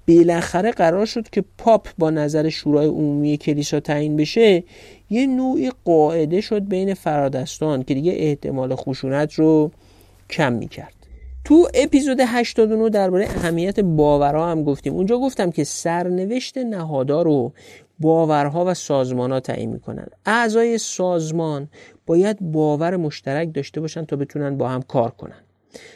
[0.08, 4.64] بالاخره قرار شد که پاپ با نظر شورای عمومی کلیسا تعیین بشه
[5.10, 9.72] یه نوعی قاعده شد بین فرادستان که دیگه احتمال خشونت رو
[10.30, 10.99] کم می‌کرد.
[11.50, 14.94] تو اپیزود 89 درباره اهمیت باورها هم گفتیم.
[14.94, 17.54] اونجا گفتم که سرنوشت نهادار رو
[18.00, 20.08] باورها و سازمان ها تعیین می‌کنن.
[20.26, 21.68] اعضای سازمان
[22.06, 25.42] باید باور مشترک داشته باشن تا بتونن با هم کار کنن.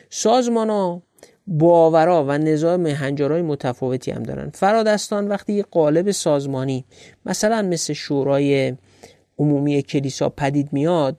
[0.10, 1.02] سازمان ها
[1.48, 4.50] باورا و نظام هنجارهای متفاوتی هم دارن.
[4.50, 6.86] فرادستان وقتی یه قالب سازمانی
[7.26, 8.74] مثلا مثل شورای
[9.38, 11.18] عمومی کلیسا پدید میاد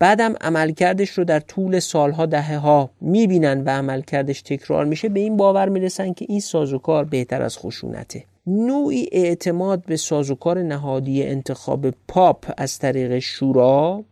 [0.00, 5.36] بعدم عملکردش رو در طول سالها دهه ها می‌بینن و عملکردش تکرار میشه به این
[5.36, 8.24] باور می‌رسن که این سازوکار بهتر از خشونته.
[8.46, 14.04] نوعی اعتماد به سازوکار نهادی انتخاب پاپ از طریق شورا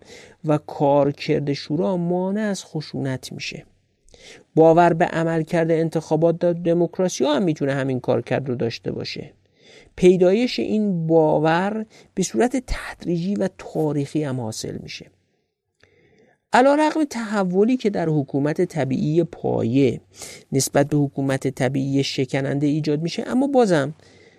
[0.45, 3.65] و کارکرد شورا مانع از خشونت میشه.
[4.55, 9.33] باور به عملکرد انتخابات در دموکراسی هم می‌تونه همین کارکرد رو داشته باشه.
[9.97, 15.07] پیدایش این باور به صورت تدریجی و تاریخی هم حاصل میشه.
[16.53, 20.01] علا رقم تحولی که در حکومت طبیعی پایه
[20.53, 23.95] نسبت به حکومت طبیعی شکننده ایجاد میشه اما بازم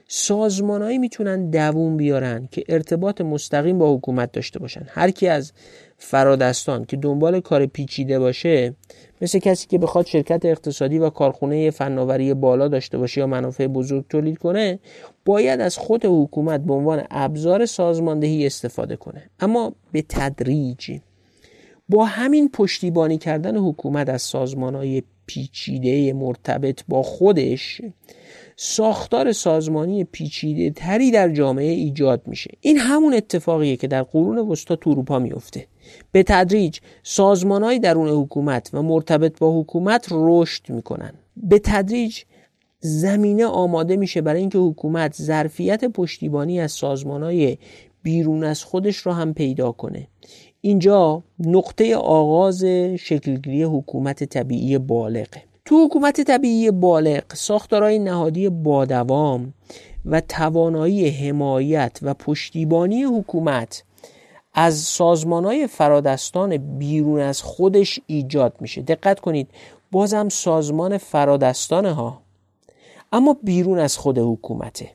[0.08, 4.86] سازمانهایی می‌تونن دووم بیارن که ارتباط مستقیم با حکومت داشته باشن.
[4.88, 5.52] هر کی از
[5.98, 8.76] فرادستان که دنبال کار پیچیده باشه
[9.22, 14.06] مثل کسی که بخواد شرکت اقتصادی و کارخونه فناوری بالا داشته باشه یا منافع بزرگ
[14.10, 14.80] تولید کنه
[15.26, 19.30] باید از خود حکومت به عنوان ابزار سازماندهی استفاده کنه.
[19.40, 21.00] اما به تدریج.
[21.90, 27.82] با همین پشتیبانی کردن حکومت از سازمان های پیچیده مرتبط با خودش
[28.56, 32.52] ساختار سازمانی پیچیده تری در جامعه ایجاد میشه.
[32.62, 35.68] این همون اتفاقیه که در قرون وسطا تو اروپا میفته.
[36.12, 41.14] به تدریج سازمانهای درون حکومت و مرتبط با حکومت رشد می‌کنن.
[41.38, 42.22] به تدریج
[42.80, 47.58] زمینه آماده میشه برای اینکه حکومت ظرفیت پشتیبانی از سازمانهای
[48.04, 50.08] بیرون از خودش رو هم پیدا کنه.
[50.62, 52.64] اینجا نقطه آغاز
[53.00, 59.54] شکلگیری حکومت طبیعی بالغه تو حکومت طبیعی بالغ ساختارهای نهادی بادوام
[60.06, 63.84] و توانایی حمایت و پشتیبانی حکومت
[64.54, 68.82] از سازمان های فرادستان بیرون از خودش ایجاد میشه.
[68.82, 69.50] دقت کنید
[69.92, 72.22] بازم سازمان فرادستان ها
[73.12, 74.92] اما بیرون از خود حکومته.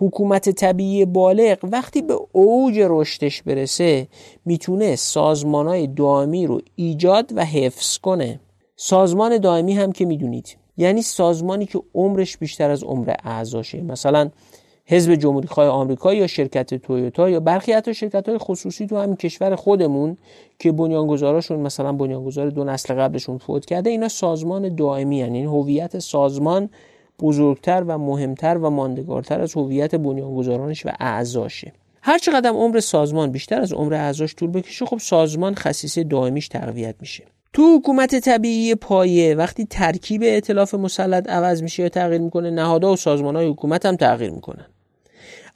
[0.00, 4.08] حکومت طبیعی بالغ وقتی به اوج رشدش برسه
[4.44, 8.40] می‌تونه سازمان های دائمی رو ایجاد و حفظ کنه.
[8.76, 13.80] سازمان دائمی هم که می‌دونید یعنی سازمانی که عمرش بیشتر از عمر اعضاشه.
[13.80, 14.30] مثلا
[14.86, 19.16] حزب جمهوری خواه آمریکا یا شرکت تویوتا یا برخی حتی شرکت های خصوصی تو همین
[19.16, 20.16] کشور خودمون
[20.58, 26.70] که بنیانگذاراشون مثلا بنیانگذار دو نسل قبلشون فوت کرده اینا سازمان دائمی یعنی هویت سازمان
[27.20, 31.72] بزرگتر و مهمتر و ماندگارتر از هویت بنیانگذارانش و اعضاشه.
[32.02, 36.94] هر چقدر عمر سازمان بیشتر از عمر اعضاش طول بکشه خب سازمان خصیصه دائمیش تقویت
[37.00, 37.24] میشه.
[37.52, 42.96] تو حکومت طبیعی پایه وقتی ترکیب ائتلاف مسلط عوض میشه یا تغییر می‌کنه نهادها و
[42.96, 44.66] سازمان های حکومت هم تغییر می‌کنن.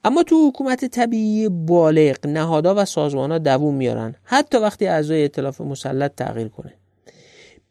[0.05, 4.15] اما تو حکومت طبیعی بالغ نهادها و سازمان ها دووم میارن.
[4.25, 6.73] حتی وقتی اعضای ائتلاف مسلط تغییر کنه.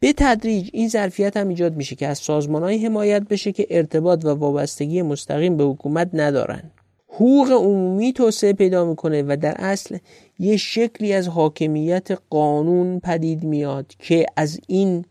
[0.02, 4.24] به تدریج این ظرفیت هم ایجاد میشه که از سازمان های حمایت بشه که ارتباط
[4.24, 6.62] و وابستگی مستقیم به حکومت ندارن.
[7.08, 9.98] حقوق عمومی توسعه پیدا می‌کنه و در اصل
[10.38, 15.04] یه شکلی از حاکمیت قانون پدید میاد که از این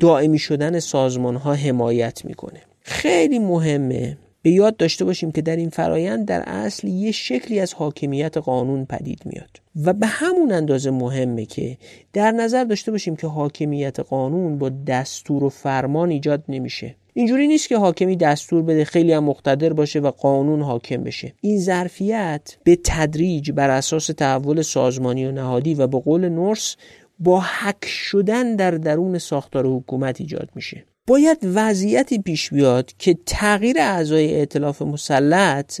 [0.00, 2.60] دائمی شدن سازمان ها حمایت می‌کنه.
[2.80, 4.18] خیلی مهمه
[4.48, 8.84] به یاد داشته باشیم که در این فرایند در اصل یه شکلی از حاکمیت قانون
[8.84, 9.50] پدید میاد.
[9.84, 11.78] و به همون اندازه مهمه که
[12.12, 16.94] در نظر داشته باشیم که حاکمیت قانون با دستور و فرمان ایجاد نمیشه.
[17.14, 21.32] اینجوری نیست که حاکمی دستور بده خیلی هم مقتدر باشه و قانون حاکم بشه.
[21.40, 26.76] این ظرفیت به تدریج بر اساس تحول سازمانی و نهادی و به قول نورس
[27.18, 30.84] با حک شدن در درون ساختار حکومت ایجاد میشه.
[31.08, 35.80] باید وضعیتی پیش بیاد که تغییر اعضای ائتلاف مسلط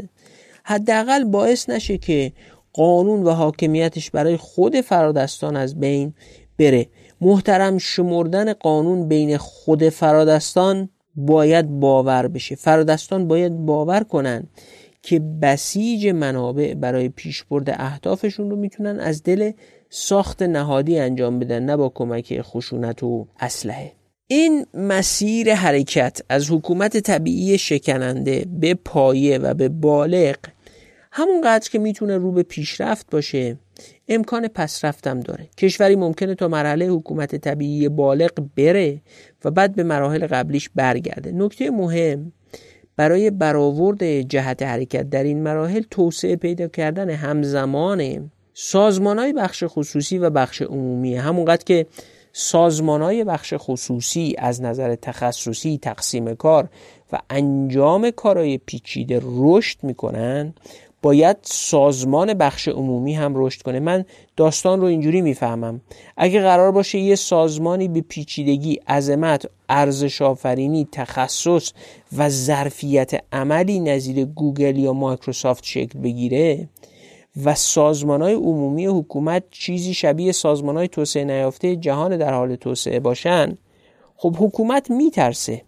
[0.64, 2.32] حداقل باعث نشه که
[2.72, 6.14] قانون و حاکمیتش برای خود فرادستان از بین
[6.58, 6.86] بره.
[7.20, 12.54] محترم شمردن قانون بین خود فرادستان باید باور بشه.
[12.54, 14.46] فرادستان باید باور کنن
[15.02, 19.52] که بسیج منابع برای پیشبرد اهدافشون رو می‌تونن از دل
[19.90, 23.97] ساخت نهادی انجام بدن نه با کمک خشونت و اسلحه.
[24.30, 30.36] این مسیر حرکت از حکومت طبیعی شکننده به پایه و به بالغ
[31.12, 33.56] همونقدر که می‌تونه رو به پیشرفت باشه
[34.08, 35.48] امکان پسرفتم داره.
[35.58, 39.00] کشوری ممکنه تا مرحله حکومت طبیعی بالغ بره
[39.44, 41.32] و بعد به مراحل قبلیش برگرده.
[41.32, 42.32] نکته مهم
[42.96, 50.18] برای برآورد جهت حرکت در این مراحل توسعه پیدا کردن همزمان سازمان های بخش خصوصی
[50.18, 51.14] و بخش عمومی.
[51.16, 51.86] همونقدر که
[52.40, 56.68] سازمان های بخش خصوصی از نظر تخصصی تقسیم کار
[57.12, 60.54] و انجام کارهای پیچیده رشد می‌کنن
[61.02, 63.80] باید سازمان بخش عمومی هم رشد کنه.
[63.80, 64.04] من
[64.36, 65.80] داستان رو اینجوری می‌فهمم.
[66.16, 71.72] اگه قرار باشه یه سازمانی به پیچیدگی عظمت ارزش آفرینی تخصص
[72.16, 76.68] و ظرفیت عملی نظیر گوگل یا مایکروسافت شکل بگیره
[77.44, 83.00] و سازمان های عمومی حکومت چیزی شبیه سازمان های توسعه نیافته جهان در حال توسعه
[83.00, 83.58] باشن.
[84.16, 85.62] خب حکومت میترسه.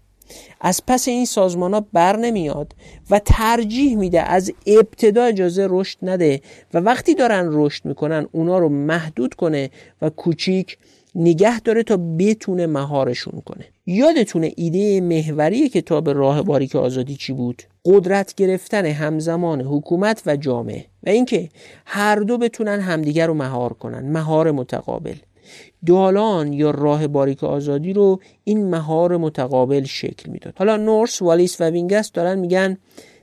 [0.61, 2.75] از پس این سازمان ها بر نمیاد
[3.11, 6.41] و ترجیح میده از ابتدا اجازه رشد نده
[6.75, 9.71] و وقتی دارن رشد می‌کنن اونا رو محدود کنه
[10.03, 10.79] و کوچیک
[11.15, 13.65] نگه داره تا بتونه مهارشون کنه.
[13.93, 20.85] یادتونه ایده محوری کتاب راه باریک آزادی چی بود؟ قدرت گرفتن همزمان حکومت و جامعه
[21.03, 21.49] و اینکه
[21.87, 25.15] هر دو بتونن همدیگر رو مهار کنن مهار متقابل.
[25.87, 30.55] دالان یا راه باریک آزادی رو این مهار متقابل شکل می‌داد.
[30.59, 32.79] حالا نورس والیس و وینگست دارن میگن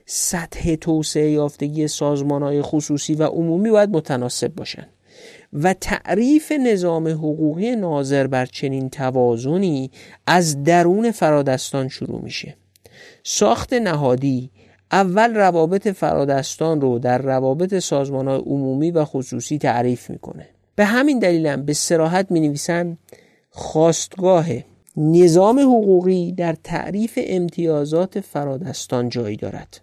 [0.06, 4.86] سطح توسعه یافتگی سازمان های خصوصی و عمومی باید متناسب باشن.
[5.52, 9.90] و تعریف نظام حقوقی ناظر بر چنین توازنی
[10.26, 12.56] از درون فرادستان شروع میشه.
[13.24, 14.50] ساخت نهادی
[14.92, 20.48] اول روابط فرادستان رو در روابط سازمان های عمومی و خصوصی تعریف می‌کنه.
[20.76, 22.98] به همین دلیلم به سراحت می نویسن
[23.50, 24.46] خواستگاه
[24.96, 29.80] نظام حقوقی در تعریف امتیازات فرادستان جایی دارد.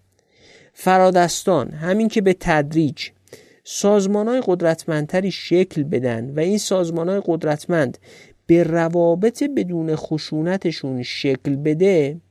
[0.74, 3.10] فرادستان همین که به تدریج
[3.68, 7.98] سازمان های قدرتمندتری شکل بدن و این سازمان های قدرتمند
[8.48, 12.22] به روابط بدون خشونتشون شکل بده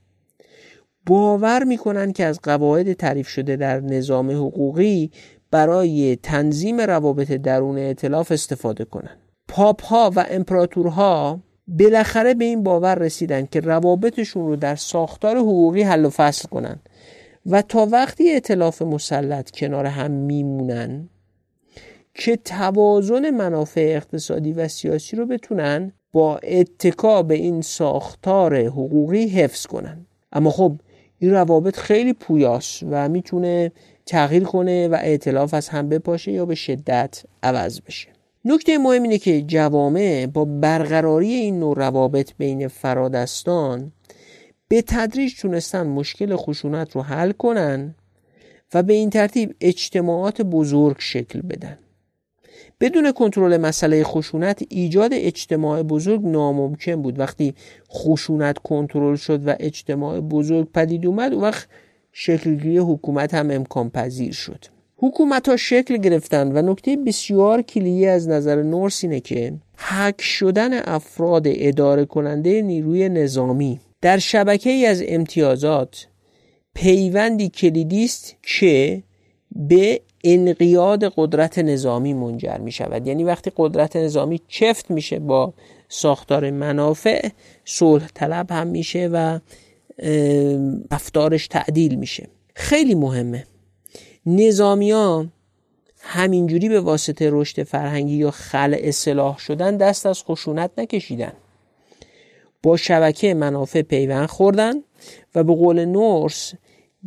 [1.07, 5.11] باور می‌کنن که از قواعد تعریف شده در نظام حقوقی
[5.51, 9.19] برای تنظیم روابط درون اطلاف استفاده کنند
[9.49, 15.83] پاپ ها و امپراتورها بالاخره به این باور رسیدن که روابطشون رو در ساختار حقوقی
[15.83, 16.81] حل و فصل کنن
[17.47, 21.09] و تا وقتی اطلاف مسلط کنار هم میمونن
[22.15, 29.67] که توازن منافع اقتصادی و سیاسی رو بتونن با اتکا به این ساختار حقوقی حفظ
[29.67, 30.07] کنن.
[30.33, 30.77] اما خب
[31.19, 33.73] این روابط خیلی پویاست و می‌تونه
[34.07, 38.09] تغییر کنه و اعتلاف از هم بپاشه یا به شدت عوض بشه.
[38.45, 43.93] نکته مهم اینه که جوامع با برقراری این نوع روابط بین فرادستان
[44.69, 47.95] به تدریج تونستن مشکل خشونت رو حل کنن
[48.75, 51.79] و به این ترتیب اجتماعات بزرگ شکل بدن.
[52.81, 57.19] بدون کنترل مسئله خشونت ایجاد اجتماع بزرگ ناممکن بود.
[57.19, 57.55] وقتی
[57.91, 61.69] خشونت کنترل شد و اجتماع بزرگ پدید اومد و وقت
[62.13, 64.65] شکلگیری حکومت هم امکان پذیر شد.
[64.97, 70.79] حکومت ها شکل گرفتن و نکته بسیار کلیدی از نظر نورس اینه که حک شدن
[70.79, 76.07] افراد اداره کننده نیروی نظامی در شبکه ای از امتیازات
[76.75, 79.03] پیوندی کلیدی است که
[79.57, 85.55] به انقیاد قدرت نظامی منجر می شود یعنی وقتی قدرت نظامی چفت میشه با
[85.89, 87.29] ساختار منافع
[87.65, 89.39] صلح طلب هم میشه و
[90.93, 92.29] رفتارش تعدیل میشه.
[92.55, 93.47] خیلی مهمه.
[94.27, 94.93] نظامی
[96.01, 101.33] همینجوری به واسطه رشد فرهنگی یا خلع اصلاح شدن دست از خشونت نکشیدن.
[102.63, 104.75] با شبکه منافع پیوند خوردن
[105.35, 106.55] و به قول نورس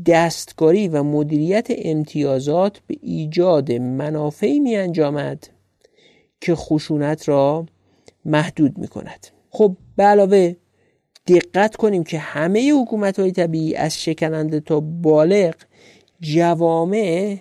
[0.05, 5.47] دستکاری و مدیریت امتیازات به ایجاد منافعی می انجامد
[6.41, 7.65] که خشونت را
[8.25, 10.55] محدود می کند خب به علاوه
[11.27, 15.55] دقت کنیم که همه حکومت های طبیعی از شکننده تا بالغ
[16.19, 17.37] جوامع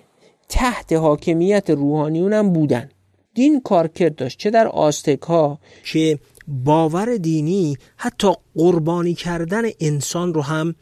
[0.48, 2.88] تحت حاکمیت روحانیون هم بودن.
[3.34, 10.42] دین کارکرد داشت چه در آستک ها که باور دینی حتی قربانی کردن انسان رو
[10.42, 10.74] هم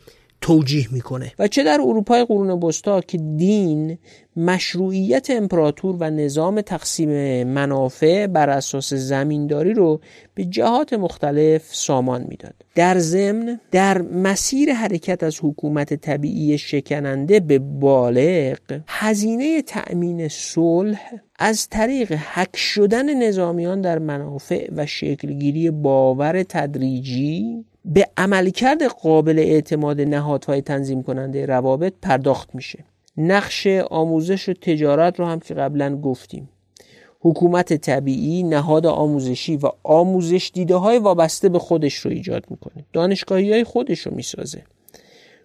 [0.45, 1.33] توجیه می‌کنه.
[1.39, 3.99] و چه در اروپای قرون بستا که دین
[4.37, 7.11] مشروعیت امپراتور و نظام تقسیم
[7.45, 10.01] منافع بر اساس زمینداری رو
[10.35, 12.55] به جهات مختلف سامان می‌داد.
[12.75, 21.01] در ضمن در مسیر حرکت از حکومت طبیعی شکننده به بالغ هزینه تأمین صلح
[21.39, 30.01] از طریق حک شدن نظامیان در منافع و شکلگیری باور تدریجی به عملکرد قابل اعتماد
[30.01, 32.85] نهادهای تنظیم کننده روابط پرداخت میشه.
[33.17, 36.49] نقش آموزش و تجارت رو هم که قبلا گفتیم.
[37.21, 42.85] حکومت طبیعی نهاد آموزشی و آموزش دیده های وابسته به خودش رو ایجاد می‌کنه.
[42.93, 44.63] دانشگاهی های خودش رو می‌سازه.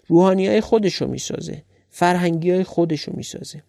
[0.07, 1.63] روحانی های خودش رو می‌سازه.
[1.89, 3.63] فرهنگی های خودش رو می‌سازه.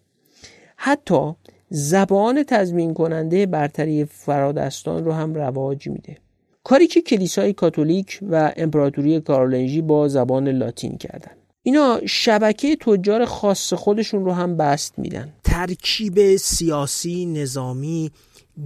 [0.75, 1.35] حتی
[1.69, 6.17] زبان تضمین کننده برتری فرادستان رو هم رواج میده.
[6.63, 11.31] کاری که کلیسای کاتولیک و امپراتوری کارولنژی با زبان لاتین کردن.
[11.63, 15.33] اینا شبکه تجار خاص خودشون رو هم بست میدن.
[15.43, 18.11] ترکیب سیاسی، نظامی،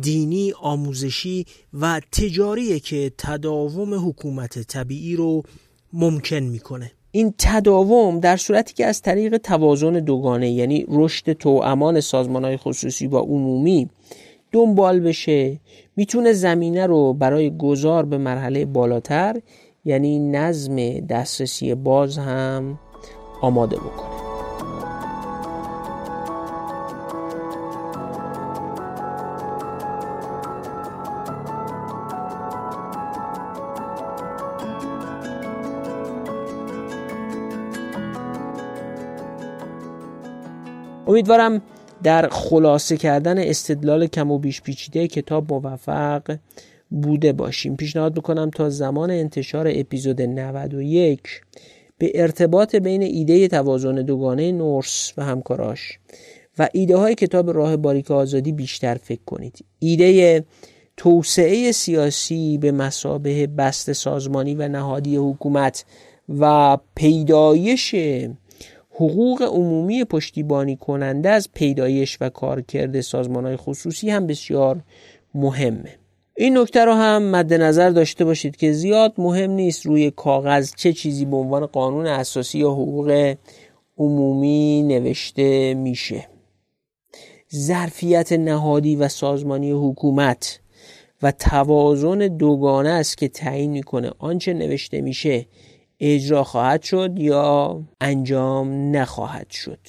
[0.02, 5.44] دینی، آموزشی و تجاریه که تداوم حکومت طبیعی رو
[5.94, 6.92] ممکن می‌کنه.
[7.12, 13.08] این تداوم در صورتی که از طریق توازن دوگانه یعنی رشد توامان سازمان های خصوصی
[13.08, 13.90] و عمومی
[14.56, 15.60] دنبال بشه.
[15.96, 19.42] می‌تونه زمینه رو برای گذار به مرحله بالاتر
[19.86, 22.80] یعنی نظم دسترسی باز هم
[23.42, 24.16] آماده بکنه.
[41.08, 41.62] امیدوارم
[42.04, 46.38] در خلاصه کردن استدلال کم و بیش پیچیده کتاب موفق
[46.90, 47.76] بوده باشیم.
[47.76, 51.22] پیشنهاد می‌کنم تا زمان انتشار اپیزود 91
[51.98, 56.00] به ارتباط بین ایده توازن دوگانه نورس و همکاراش
[56.60, 59.66] و ایده های کتاب راه باریک آزادی بیشتر فکر کنید.
[59.80, 60.44] ایده
[60.98, 65.86] توسعه سیاسی به مسابه بست سازمانی و نهادی حکومت
[66.40, 67.96] و پیدایش
[68.96, 74.82] حقوق عمومی پشتیبانی کننده از پیدایش و کارکرد سازمان های خصوصی هم بسیار
[75.34, 75.96] مهمه.
[76.38, 80.94] این نکته رو هم مد نظر داشته باشید که زیاد مهم نیست روی کاغذ چه
[80.94, 83.36] چیزی به عنوان قانون اساسی یا حقوق
[83.98, 86.28] عمومی نوشته میشه.
[87.56, 90.60] ظرفیت نهادی و سازمانی حکومت
[91.22, 95.46] و توازن دوگانه است که تعیین می‌کنه آنچه نوشته میشه
[96.00, 99.80] اجرا خواهد شد یا انجام نخواهد شد؟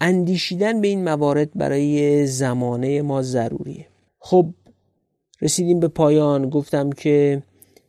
[0.00, 3.86] اندیشیدن به این موارد برای زمانه ما ضروریه.
[4.18, 4.46] خب
[5.42, 6.50] رسیدیم به پایان.
[6.50, 7.42] گفتم که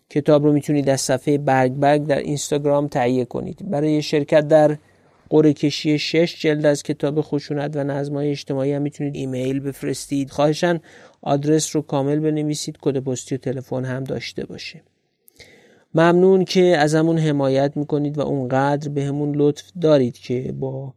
[0.10, 3.70] کتاب رو می‌تونید از صفحه برگ برگ در اینستاگرام تهیه کنید.
[3.70, 4.78] برای شرکت در
[5.30, 10.32] قره کشی شش جلد از کتاب خشونت و نظمای اجتماعی هم می‌تونید ایمیل بفرستید.
[10.32, 10.80] خواهشان
[11.22, 14.84] آدرس رو کامل بنویسید کد پستی و تلفن هم داشته باشه.
[15.96, 20.94] ممنون که ازمون حمایت می‌کنید و اونقدر به همون لطف دارید که با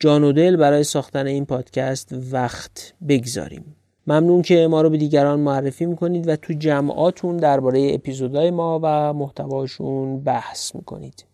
[0.00, 3.76] جان و دل برای ساختن این پادکست وقت بگذاریم.
[4.06, 9.12] ممنون که ما رو به دیگران معرفی می‌کنید و تو جمعاتون درباره اپیزودهای ما و
[9.12, 11.24] محتواشون بحث می‌کنید.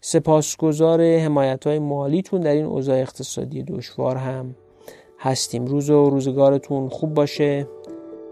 [0.00, 4.56] سپاسگزار حمایت های مالیتون در این اوضاع اقتصادی دشوار هم
[5.18, 5.66] هستیم.
[5.66, 7.68] روز و روزگارتون خوب باشه.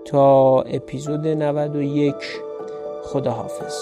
[0.05, 2.15] تا اپیزود 91
[3.05, 3.75] خداحافظ.